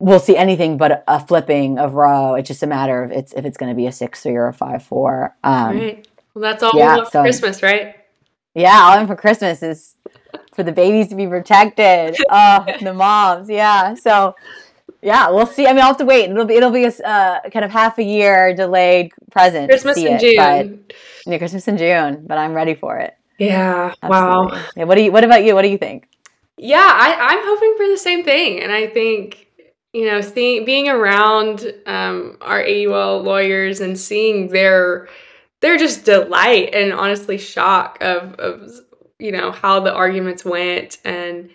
we'll 0.00 0.18
see 0.18 0.36
anything 0.36 0.76
but 0.76 0.90
a, 0.90 1.04
a 1.06 1.26
flipping 1.26 1.78
of 1.78 1.94
Roe 1.94 2.34
it's 2.34 2.48
just 2.48 2.62
a 2.62 2.66
matter 2.66 3.04
of 3.04 3.12
it's 3.12 3.32
if 3.34 3.44
it's 3.44 3.56
going 3.56 3.70
to 3.70 3.76
be 3.76 3.86
a 3.86 3.92
six 3.92 4.22
three 4.22 4.34
or 4.34 4.48
a 4.48 4.52
five 4.52 4.82
four. 4.82 5.36
Um 5.44 5.78
right. 5.78 6.08
well 6.34 6.42
that's 6.42 6.62
all 6.62 6.72
yeah, 6.74 6.94
we 6.94 6.96
want 6.96 7.06
for 7.06 7.12
so, 7.12 7.22
christmas 7.22 7.62
right? 7.62 7.94
Yeah 8.54 8.80
all 8.82 8.92
i 8.92 8.96
want 8.96 9.08
for 9.08 9.16
christmas 9.16 9.62
is 9.62 9.93
for 10.54 10.62
the 10.62 10.72
babies 10.72 11.08
to 11.08 11.14
be 11.14 11.26
protected. 11.26 12.16
Oh, 12.30 12.64
the 12.80 12.94
moms, 12.94 13.48
yeah. 13.48 13.94
So, 13.94 14.34
yeah, 15.02 15.30
we'll 15.30 15.46
see. 15.46 15.66
I 15.66 15.72
mean, 15.72 15.80
I'll 15.80 15.88
have 15.88 15.98
to 15.98 16.04
wait. 16.04 16.30
It'll 16.30 16.44
be 16.44 16.54
it'll 16.54 16.70
be 16.70 16.84
a 16.84 16.88
uh, 16.88 17.40
kind 17.50 17.64
of 17.64 17.70
half 17.70 17.98
a 17.98 18.02
year 18.02 18.54
delayed 18.54 19.12
present. 19.30 19.70
Christmas 19.70 19.98
in 19.98 20.14
it, 20.14 20.20
June. 20.20 20.84
But, 20.86 20.96
yeah, 21.26 21.38
Christmas 21.38 21.68
in 21.68 21.76
June. 21.76 22.24
But 22.26 22.38
I'm 22.38 22.54
ready 22.54 22.74
for 22.74 22.98
it. 22.98 23.16
Yeah. 23.38 23.94
Absolutely. 24.02 24.08
Wow. 24.08 24.64
Yeah, 24.76 24.84
what 24.84 24.94
do 24.96 25.02
you? 25.02 25.12
What 25.12 25.24
about 25.24 25.44
you? 25.44 25.54
What 25.54 25.62
do 25.62 25.68
you 25.68 25.78
think? 25.78 26.08
Yeah, 26.56 26.78
I, 26.78 27.16
I'm 27.20 27.44
hoping 27.44 27.74
for 27.76 27.88
the 27.88 27.98
same 27.98 28.24
thing, 28.24 28.60
and 28.60 28.72
I 28.72 28.86
think 28.86 29.44
you 29.94 30.06
know, 30.06 30.20
seeing 30.20 30.64
being 30.64 30.88
around 30.88 31.72
um, 31.86 32.36
our 32.40 32.60
AUL 32.60 33.22
lawyers 33.22 33.80
and 33.80 33.98
seeing 33.98 34.48
their 34.48 35.08
their 35.60 35.78
just 35.78 36.04
delight 36.04 36.74
and 36.74 36.92
honestly 36.92 37.38
shock 37.38 37.96
of, 38.02 38.34
of 38.34 38.70
you 39.24 39.32
know 39.32 39.50
how 39.50 39.80
the 39.80 39.92
arguments 39.92 40.44
went 40.44 40.98
and 41.04 41.48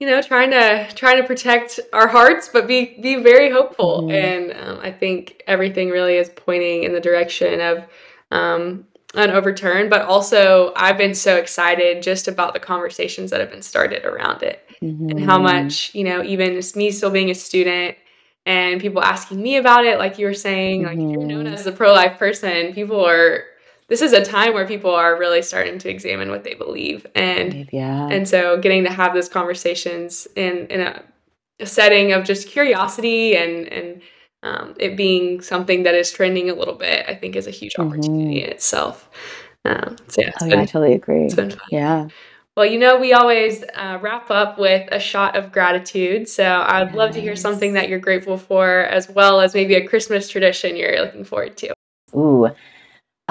you 0.00 0.08
know 0.08 0.22
trying 0.22 0.50
to 0.50 0.88
trying 0.94 1.20
to 1.20 1.26
protect 1.26 1.78
our 1.92 2.08
hearts 2.08 2.48
but 2.50 2.66
be 2.66 2.98
be 3.02 3.16
very 3.16 3.50
hopeful 3.50 4.02
mm-hmm. 4.02 4.10
and 4.10 4.52
um, 4.58 4.80
i 4.82 4.90
think 4.90 5.42
everything 5.46 5.90
really 5.90 6.16
is 6.16 6.30
pointing 6.34 6.84
in 6.84 6.92
the 6.92 7.00
direction 7.00 7.60
of 7.60 7.84
um, 8.30 8.86
an 9.14 9.30
overturn 9.30 9.90
but 9.90 10.02
also 10.02 10.72
i've 10.74 10.96
been 10.96 11.14
so 11.14 11.36
excited 11.36 12.02
just 12.02 12.28
about 12.28 12.54
the 12.54 12.60
conversations 12.60 13.30
that 13.30 13.40
have 13.40 13.50
been 13.50 13.60
started 13.60 14.06
around 14.06 14.42
it 14.42 14.66
mm-hmm. 14.82 15.10
and 15.10 15.20
how 15.22 15.36
mm-hmm. 15.36 15.64
much 15.64 15.94
you 15.94 16.04
know 16.04 16.22
even 16.22 16.54
it's 16.54 16.74
me 16.74 16.90
still 16.90 17.10
being 17.10 17.30
a 17.30 17.34
student 17.34 17.94
and 18.46 18.80
people 18.80 19.02
asking 19.02 19.40
me 19.40 19.58
about 19.58 19.84
it 19.84 19.98
like 19.98 20.18
you 20.18 20.24
were 20.24 20.32
saying 20.32 20.84
like 20.84 20.96
mm-hmm. 20.96 21.10
you're 21.10 21.26
known 21.26 21.44
mm-hmm. 21.44 21.54
as 21.54 21.66
a 21.66 21.72
pro-life 21.72 22.18
person 22.18 22.72
people 22.72 23.06
are 23.06 23.44
this 23.88 24.02
is 24.02 24.12
a 24.12 24.24
time 24.24 24.54
where 24.54 24.66
people 24.66 24.90
are 24.90 25.18
really 25.18 25.42
starting 25.42 25.78
to 25.78 25.90
examine 25.90 26.30
what 26.30 26.44
they 26.44 26.54
believe 26.54 27.06
and 27.14 27.68
yeah. 27.72 28.08
and 28.08 28.28
so 28.28 28.58
getting 28.58 28.84
to 28.84 28.90
have 28.90 29.14
those 29.14 29.28
conversations 29.28 30.26
in 30.36 30.66
in 30.68 30.80
a, 30.80 31.02
a 31.60 31.66
setting 31.66 32.12
of 32.12 32.24
just 32.24 32.48
curiosity 32.48 33.36
and 33.36 33.66
and 33.72 34.02
um, 34.44 34.74
it 34.80 34.96
being 34.96 35.40
something 35.40 35.84
that 35.84 35.94
is 35.94 36.10
trending 36.10 36.50
a 36.50 36.54
little 36.54 36.74
bit 36.74 37.04
i 37.08 37.14
think 37.14 37.36
is 37.36 37.46
a 37.46 37.50
huge 37.50 37.74
opportunity 37.78 38.36
mm-hmm. 38.36 38.44
in 38.44 38.50
itself 38.50 39.10
um, 39.64 39.96
so 40.08 40.22
yeah, 40.22 40.30
oh, 40.40 40.48
been, 40.48 40.50
yeah, 40.50 40.62
i 40.62 40.66
totally 40.66 40.94
agree 40.94 41.30
yeah 41.70 42.08
well, 42.54 42.66
you 42.66 42.78
know, 42.78 42.98
we 42.98 43.14
always 43.14 43.64
uh, 43.74 43.98
wrap 44.02 44.30
up 44.30 44.58
with 44.58 44.86
a 44.92 45.00
shot 45.00 45.36
of 45.36 45.52
gratitude. 45.52 46.28
So 46.28 46.44
I'd 46.44 46.88
yes. 46.88 46.94
love 46.94 47.10
to 47.12 47.20
hear 47.20 47.34
something 47.34 47.72
that 47.72 47.88
you're 47.88 47.98
grateful 47.98 48.36
for, 48.36 48.80
as 48.80 49.08
well 49.08 49.40
as 49.40 49.54
maybe 49.54 49.74
a 49.74 49.88
Christmas 49.88 50.28
tradition 50.28 50.76
you're 50.76 51.00
looking 51.02 51.24
forward 51.24 51.56
to. 51.58 51.72
Ooh, 52.14 52.50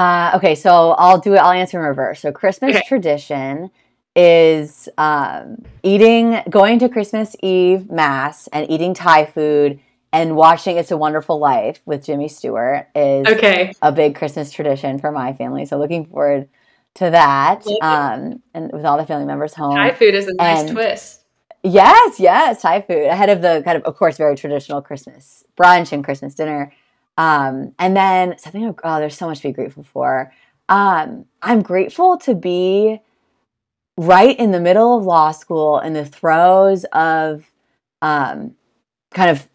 uh, 0.01 0.31
okay, 0.37 0.55
so 0.55 0.91
I'll 0.97 1.19
do 1.19 1.35
it. 1.35 1.37
I'll 1.37 1.51
answer 1.51 1.79
in 1.79 1.85
reverse. 1.85 2.21
So 2.21 2.31
Christmas 2.31 2.75
okay. 2.75 2.85
tradition 2.87 3.69
is 4.15 4.89
um, 4.97 5.63
eating, 5.83 6.41
going 6.49 6.79
to 6.79 6.89
Christmas 6.89 7.35
Eve 7.43 7.91
mass 7.91 8.47
and 8.47 8.69
eating 8.69 8.95
Thai 8.95 9.25
food 9.25 9.79
and 10.11 10.35
watching 10.35 10.77
It's 10.77 10.89
a 10.89 10.97
Wonderful 10.97 11.37
Life 11.37 11.81
with 11.85 12.03
Jimmy 12.03 12.27
Stewart 12.27 12.87
is 12.95 13.27
okay. 13.27 13.73
a 13.81 13.91
big 13.91 14.15
Christmas 14.15 14.51
tradition 14.51 14.97
for 14.97 15.11
my 15.11 15.33
family. 15.33 15.65
So 15.65 15.77
looking 15.77 16.05
forward 16.05 16.49
to 16.95 17.11
that. 17.11 17.63
Um, 17.81 18.41
and 18.55 18.71
with 18.73 18.83
all 18.83 18.97
the 18.97 19.05
family 19.05 19.25
members 19.25 19.53
home. 19.53 19.75
Thai 19.75 19.93
food 19.93 20.15
is 20.15 20.27
a 20.27 20.33
nice 20.33 20.61
and 20.61 20.71
twist. 20.71 21.21
Yes, 21.63 22.19
yes, 22.19 22.63
Thai 22.63 22.81
food 22.81 23.05
ahead 23.05 23.29
of 23.29 23.43
the 23.43 23.61
kind 23.63 23.77
of, 23.77 23.83
of 23.83 23.95
course, 23.95 24.17
very 24.17 24.35
traditional 24.35 24.81
Christmas 24.81 25.43
brunch 25.55 25.91
and 25.91 26.03
Christmas 26.03 26.33
dinner. 26.33 26.73
Um, 27.21 27.75
and 27.77 27.95
then 27.95 28.39
something, 28.39 28.75
oh, 28.84 28.99
there's 28.99 29.15
so 29.15 29.27
much 29.27 29.41
to 29.41 29.49
be 29.49 29.53
grateful 29.53 29.84
for. 29.84 30.34
Um, 30.67 31.25
I'm 31.43 31.62
grateful 31.62 32.17
to 32.19 32.34
be 32.34 32.99
right 33.95 34.36
in 34.39 34.49
the 34.49 34.60
middle 34.60 34.97
of 34.97 35.05
law 35.05 35.29
school 35.29 35.77
in 35.77 35.93
the 35.93 36.03
throes 36.03 36.84
of 36.86 37.51
um, 38.01 38.55
kind 39.13 39.29
of 39.29 39.47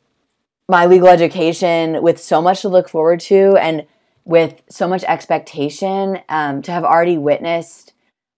my 0.69 0.87
legal 0.87 1.09
education 1.09 2.05
with 2.05 2.23
so 2.23 2.41
much 2.41 2.61
to 2.61 2.69
look 2.69 2.89
forward 2.89 3.19
to 3.23 3.57
and 3.57 3.85
with 4.25 4.63
so 4.71 4.87
much 4.87 5.03
expectation 5.03 6.21
um, 6.29 6.63
to 6.63 6.71
have 6.71 6.85
already 6.85 7.19
witnessed 7.19 7.95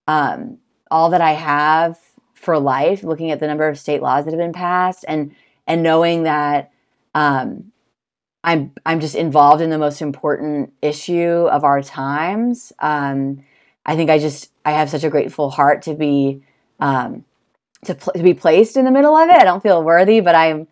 um, 0.06 0.56
all 0.90 1.10
that 1.10 1.20
I 1.20 1.32
have 1.32 1.98
for 2.32 2.58
life, 2.58 3.02
looking 3.02 3.30
at 3.30 3.40
the 3.40 3.46
number 3.46 3.68
of 3.68 3.78
state 3.78 4.00
laws 4.00 4.24
that 4.24 4.30
have 4.30 4.40
been 4.40 4.54
passed 4.54 5.04
and 5.06 5.34
and 5.66 5.82
knowing 5.82 6.22
that 6.22 6.72
um, 7.14 7.72
I'm 8.44 8.72
I'm 8.87 9.01
just 9.01 9.14
involved 9.14 9.62
in 9.62 9.70
the 9.70 9.79
most 9.79 10.01
important 10.01 10.72
issue 10.81 11.48
of 11.51 11.64
our 11.64 11.83
times. 11.83 12.72
Um, 12.79 13.44
I 13.85 13.96
think 13.96 14.11
I 14.11 14.18
just 14.18 14.51
I 14.64 14.72
have 14.72 14.90
such 14.90 15.05
a 15.05 15.11
grateful 15.11 15.51
heart 15.51 15.83
to 15.83 15.94
be 15.94 16.42
um, 16.79 17.24
to 17.85 17.94
pl- 17.94 18.12
to 18.14 18.22
be 18.22 18.35
placed 18.35 18.77
in 18.77 18.85
the 18.85 18.90
middle 18.90 19.16
of 19.16 19.29
it. 19.29 19.37
I 19.37 19.44
don't 19.44 19.62
feel 19.62 19.83
worthy, 19.83 20.20
but 20.20 20.35
I'm 20.35 20.68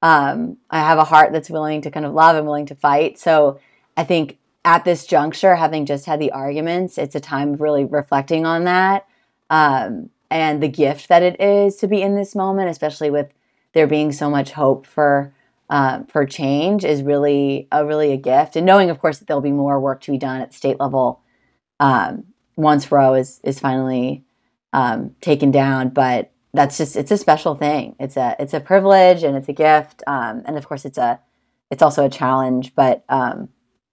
um, 0.00 0.58
I 0.70 0.80
have 0.80 0.98
a 0.98 1.04
heart 1.04 1.32
that's 1.32 1.50
willing 1.50 1.82
to 1.82 1.90
kind 1.90 2.06
of 2.06 2.14
love 2.14 2.36
and 2.36 2.46
willing 2.46 2.66
to 2.66 2.74
fight. 2.74 3.18
So 3.18 3.60
I 3.96 4.04
think 4.04 4.38
at 4.64 4.84
this 4.84 5.06
juncture, 5.06 5.56
having 5.56 5.86
just 5.86 6.06
had 6.06 6.20
the 6.20 6.30
arguments, 6.30 6.98
it's 6.98 7.14
a 7.14 7.20
time 7.20 7.54
of 7.54 7.60
really 7.60 7.84
reflecting 7.84 8.46
on 8.46 8.64
that 8.64 9.06
um, 9.50 10.10
and 10.30 10.62
the 10.62 10.68
gift 10.68 11.08
that 11.08 11.22
it 11.22 11.40
is 11.40 11.76
to 11.76 11.88
be 11.88 12.02
in 12.02 12.14
this 12.14 12.34
moment, 12.34 12.68
especially 12.68 13.10
with 13.10 13.32
there 13.72 13.86
being 13.86 14.12
so 14.12 14.30
much 14.30 14.52
hope 14.52 14.86
for 14.86 15.32
uh, 15.70 16.00
for 16.08 16.24
change, 16.26 16.84
is 16.84 17.02
really 17.02 17.68
a 17.70 17.84
really 17.84 18.12
a 18.12 18.16
gift. 18.16 18.56
And 18.56 18.66
knowing, 18.66 18.90
of 18.90 18.98
course, 18.98 19.18
that 19.18 19.26
there'll 19.26 19.42
be 19.42 19.52
more 19.52 19.78
work 19.80 20.00
to 20.02 20.12
be 20.12 20.18
done 20.18 20.40
at 20.40 20.54
state 20.54 20.80
level 20.80 21.22
um, 21.80 22.24
once 22.56 22.90
Roe 22.90 23.14
is 23.14 23.40
is 23.44 23.60
finally 23.60 24.24
um, 24.72 25.14
taken 25.20 25.50
down, 25.50 25.90
but 25.90 26.30
that's 26.54 26.78
just 26.78 26.96
it's 26.96 27.10
a 27.10 27.18
special 27.18 27.54
thing. 27.54 27.94
It's 27.98 28.16
a 28.16 28.36
it's 28.38 28.54
a 28.54 28.60
privilege 28.60 29.22
and 29.22 29.36
it's 29.36 29.48
a 29.48 29.52
gift, 29.52 30.02
um, 30.06 30.42
and 30.46 30.56
of 30.56 30.66
course 30.66 30.84
it's 30.84 30.98
a 30.98 31.20
it's 31.70 31.82
also 31.82 32.04
a 32.04 32.10
challenge. 32.10 32.74
But 32.74 33.04
um, 33.08 33.48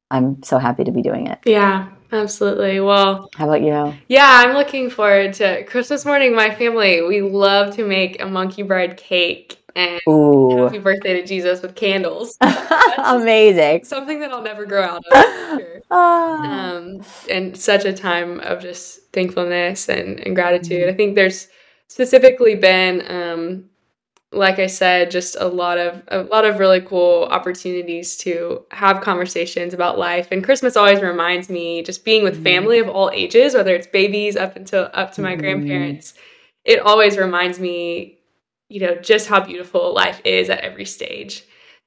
I'm 0.10 0.42
so 0.44 0.58
happy 0.58 0.84
to 0.84 0.92
be 0.92 1.02
doing 1.02 1.28
it. 1.28 1.40
Yeah, 1.46 1.90
absolutely. 2.12 2.80
Well, 2.80 3.30
how 3.36 3.50
about 3.50 3.62
you? 3.62 3.94
Yeah, 4.08 4.28
I'm 4.30 4.54
looking 4.54 4.90
forward 4.90 5.34
to 5.36 5.64
Christmas 5.66 6.06
morning. 6.06 6.36
My 6.36 6.54
family 6.54 7.02
we 7.02 7.22
love 7.22 7.76
to 7.76 7.86
make 7.86 8.22
a 8.22 8.26
monkey 8.26 8.64
bread 8.64 8.98
cake 8.98 9.58
and 9.76 10.00
Ooh. 10.08 10.64
happy 10.64 10.80
birthday 10.80 11.20
to 11.20 11.26
Jesus 11.26 11.62
with 11.62 11.76
candles. 11.76 12.38
Amazing. 12.98 13.84
Something 13.84 14.20
that 14.22 14.32
I'll 14.32 14.42
never 14.42 14.66
grow 14.66 14.84
out 14.84 15.04
of. 15.12 15.62
Sure. 15.88 15.98
um, 15.98 17.06
and 17.30 17.56
such 17.56 17.86
a 17.86 17.94
time 17.94 18.40
of 18.42 18.60
just 18.60 19.12
thankfulness 19.14 19.88
and, 19.88 20.20
and 20.20 20.36
gratitude. 20.36 20.82
Mm-hmm. 20.82 20.90
I 20.90 20.94
think 20.94 21.16
there's 21.16 21.48
specifically 21.88 22.56
been 22.56 23.04
um, 23.08 23.70
like 24.36 24.60
I 24.60 24.68
said, 24.68 25.12
just 25.12 25.38
a 25.40 25.48
lot 25.48 25.78
of 25.78 26.02
a 26.10 26.24
lot 26.24 26.46
of 26.46 26.60
really 26.60 26.82
cool 26.82 27.24
opportunities 27.32 28.18
to 28.18 28.66
have 28.72 29.02
conversations 29.02 29.74
about 29.74 29.98
life. 29.98 30.28
And 30.32 30.44
Christmas 30.44 30.76
always 30.76 31.02
reminds 31.02 31.50
me, 31.50 31.84
just 31.84 32.04
being 32.04 32.24
with 32.24 32.36
mm-hmm. 32.36 32.44
family 32.44 32.80
of 32.80 32.90
all 32.90 33.10
ages, 33.14 33.54
whether 33.54 33.74
it's 33.74 33.88
babies 33.88 34.36
up 34.36 34.56
until 34.56 34.90
up 34.94 35.14
to 35.14 35.22
my 35.22 35.32
mm-hmm. 35.32 35.42
grandparents, 35.42 36.14
it 36.66 36.80
always 36.80 37.18
reminds 37.18 37.60
me, 37.60 38.20
you 38.70 38.82
know, 38.82 38.96
just 38.96 39.28
how 39.28 39.40
beautiful 39.40 39.94
life 39.94 40.22
is 40.24 40.50
at 40.50 40.62
every 40.62 40.86
stage. 40.86 41.44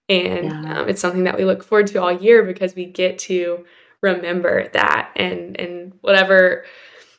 And 0.08 0.64
yeah. 0.64 0.80
um, 0.80 0.88
it's 0.88 1.00
something 1.00 1.24
that 1.24 1.36
we 1.36 1.44
look 1.44 1.62
forward 1.62 1.88
to 1.88 2.02
all 2.02 2.12
year 2.12 2.42
because 2.42 2.74
we 2.74 2.86
get 2.86 3.18
to 3.20 3.66
remember 4.00 4.68
that 4.72 5.10
and 5.16 5.58
and 5.58 5.92
whatever, 6.00 6.64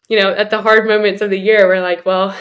you 0.08 0.17
know, 0.17 0.32
at 0.32 0.50
the 0.50 0.62
hard 0.62 0.88
moments 0.88 1.22
of 1.22 1.30
the 1.30 1.39
year, 1.39 1.67
we're 1.67 1.82
like, 1.82 2.06
well 2.06 2.36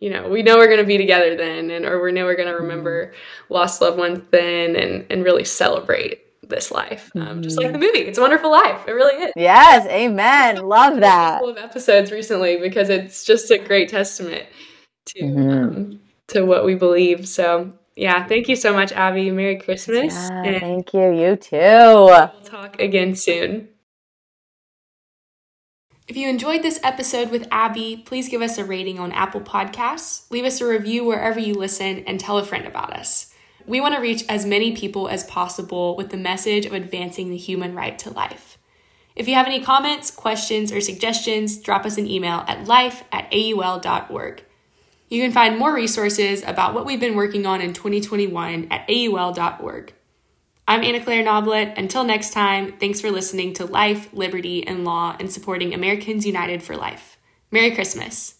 you 0.00 0.10
know, 0.10 0.28
we 0.28 0.42
know 0.42 0.58
we're 0.58 0.66
going 0.66 0.80
to 0.80 0.84
be 0.84 0.98
together 0.98 1.34
then, 1.34 1.70
and 1.70 1.86
or 1.86 2.02
we 2.02 2.12
know 2.12 2.26
we're 2.26 2.36
going 2.36 2.48
to 2.48 2.54
remember 2.54 3.06
mm-hmm. 3.06 3.54
lost 3.54 3.80
loved 3.80 3.96
ones 3.96 4.22
then, 4.30 4.76
and 4.76 5.06
and 5.08 5.24
really 5.24 5.44
celebrate 5.44 6.20
this 6.46 6.70
life, 6.70 7.10
um, 7.16 7.42
just 7.42 7.56
like 7.56 7.68
the 7.68 7.78
mm-hmm. 7.78 7.86
movie. 7.86 8.00
It's 8.00 8.18
a 8.18 8.20
Wonderful 8.20 8.50
Life. 8.50 8.86
It 8.86 8.92
really 8.92 9.22
is. 9.24 9.32
Yes, 9.34 9.86
amen. 9.86 10.56
Love 10.68 11.00
that. 11.00 11.40
Couple 11.40 11.48
of 11.48 11.56
episodes 11.56 12.12
recently 12.12 12.58
because 12.58 12.90
it's 12.90 13.24
just 13.24 13.50
a 13.50 13.56
great 13.56 13.88
testament 13.88 14.44
to 15.06 15.22
mm-hmm. 15.22 15.50
um, 15.50 16.00
to 16.28 16.44
what 16.44 16.64
we 16.64 16.74
believe. 16.74 17.28
So 17.28 17.72
yeah, 17.96 18.26
thank 18.26 18.48
you 18.48 18.56
so 18.56 18.72
much, 18.72 18.92
Abby. 18.92 19.30
Merry 19.30 19.58
Christmas. 19.58 20.14
Yeah, 20.14 20.58
thank 20.58 20.92
you. 20.92 21.12
You 21.12 21.36
too. 21.36 21.56
We'll 21.56 22.32
talk 22.44 22.80
again 22.80 23.14
soon. 23.14 23.68
If 26.06 26.18
you 26.18 26.28
enjoyed 26.28 26.62
this 26.62 26.80
episode 26.82 27.30
with 27.30 27.48
Abby, 27.50 28.02
please 28.04 28.28
give 28.28 28.42
us 28.42 28.58
a 28.58 28.64
rating 28.64 28.98
on 28.98 29.10
Apple 29.12 29.40
Podcasts, 29.40 30.30
leave 30.30 30.44
us 30.44 30.60
a 30.60 30.66
review 30.66 31.02
wherever 31.02 31.40
you 31.40 31.54
listen, 31.54 32.04
and 32.06 32.20
tell 32.20 32.36
a 32.36 32.44
friend 32.44 32.66
about 32.66 32.92
us. 32.92 33.32
We 33.66 33.80
want 33.80 33.94
to 33.94 34.02
reach 34.02 34.22
as 34.28 34.44
many 34.44 34.76
people 34.76 35.08
as 35.08 35.24
possible 35.24 35.96
with 35.96 36.10
the 36.10 36.18
message 36.18 36.66
of 36.66 36.74
advancing 36.74 37.30
the 37.30 37.38
human 37.38 37.74
right 37.74 37.98
to 38.00 38.10
life. 38.10 38.58
If 39.16 39.28
you 39.28 39.34
have 39.34 39.46
any 39.46 39.62
comments, 39.62 40.10
questions, 40.10 40.72
or 40.72 40.82
suggestions, 40.82 41.58
drop 41.58 41.86
us 41.86 41.96
an 41.96 42.06
email 42.06 42.44
at 42.46 42.66
life 42.66 43.04
at 43.10 43.32
aul.org. 43.32 44.44
You 45.08 45.22
can 45.22 45.32
find 45.32 45.58
more 45.58 45.74
resources 45.74 46.42
about 46.42 46.74
what 46.74 46.86
we've 46.86 47.00
been 47.00 47.14
working 47.14 47.46
on 47.46 47.60
in 47.60 47.72
2021 47.72 48.68
at 48.70 48.88
aul.org. 48.88 49.94
I'm 50.66 50.82
Anna 50.82 51.04
Claire 51.04 51.22
Noblet. 51.22 51.76
Until 51.76 52.04
next 52.04 52.32
time, 52.32 52.72
thanks 52.78 53.00
for 53.00 53.10
listening 53.10 53.52
to 53.54 53.66
Life, 53.66 54.08
Liberty, 54.14 54.66
and 54.66 54.84
Law 54.84 55.14
and 55.20 55.30
supporting 55.30 55.74
Americans 55.74 56.24
United 56.24 56.62
for 56.62 56.74
Life. 56.74 57.18
Merry 57.50 57.72
Christmas. 57.72 58.36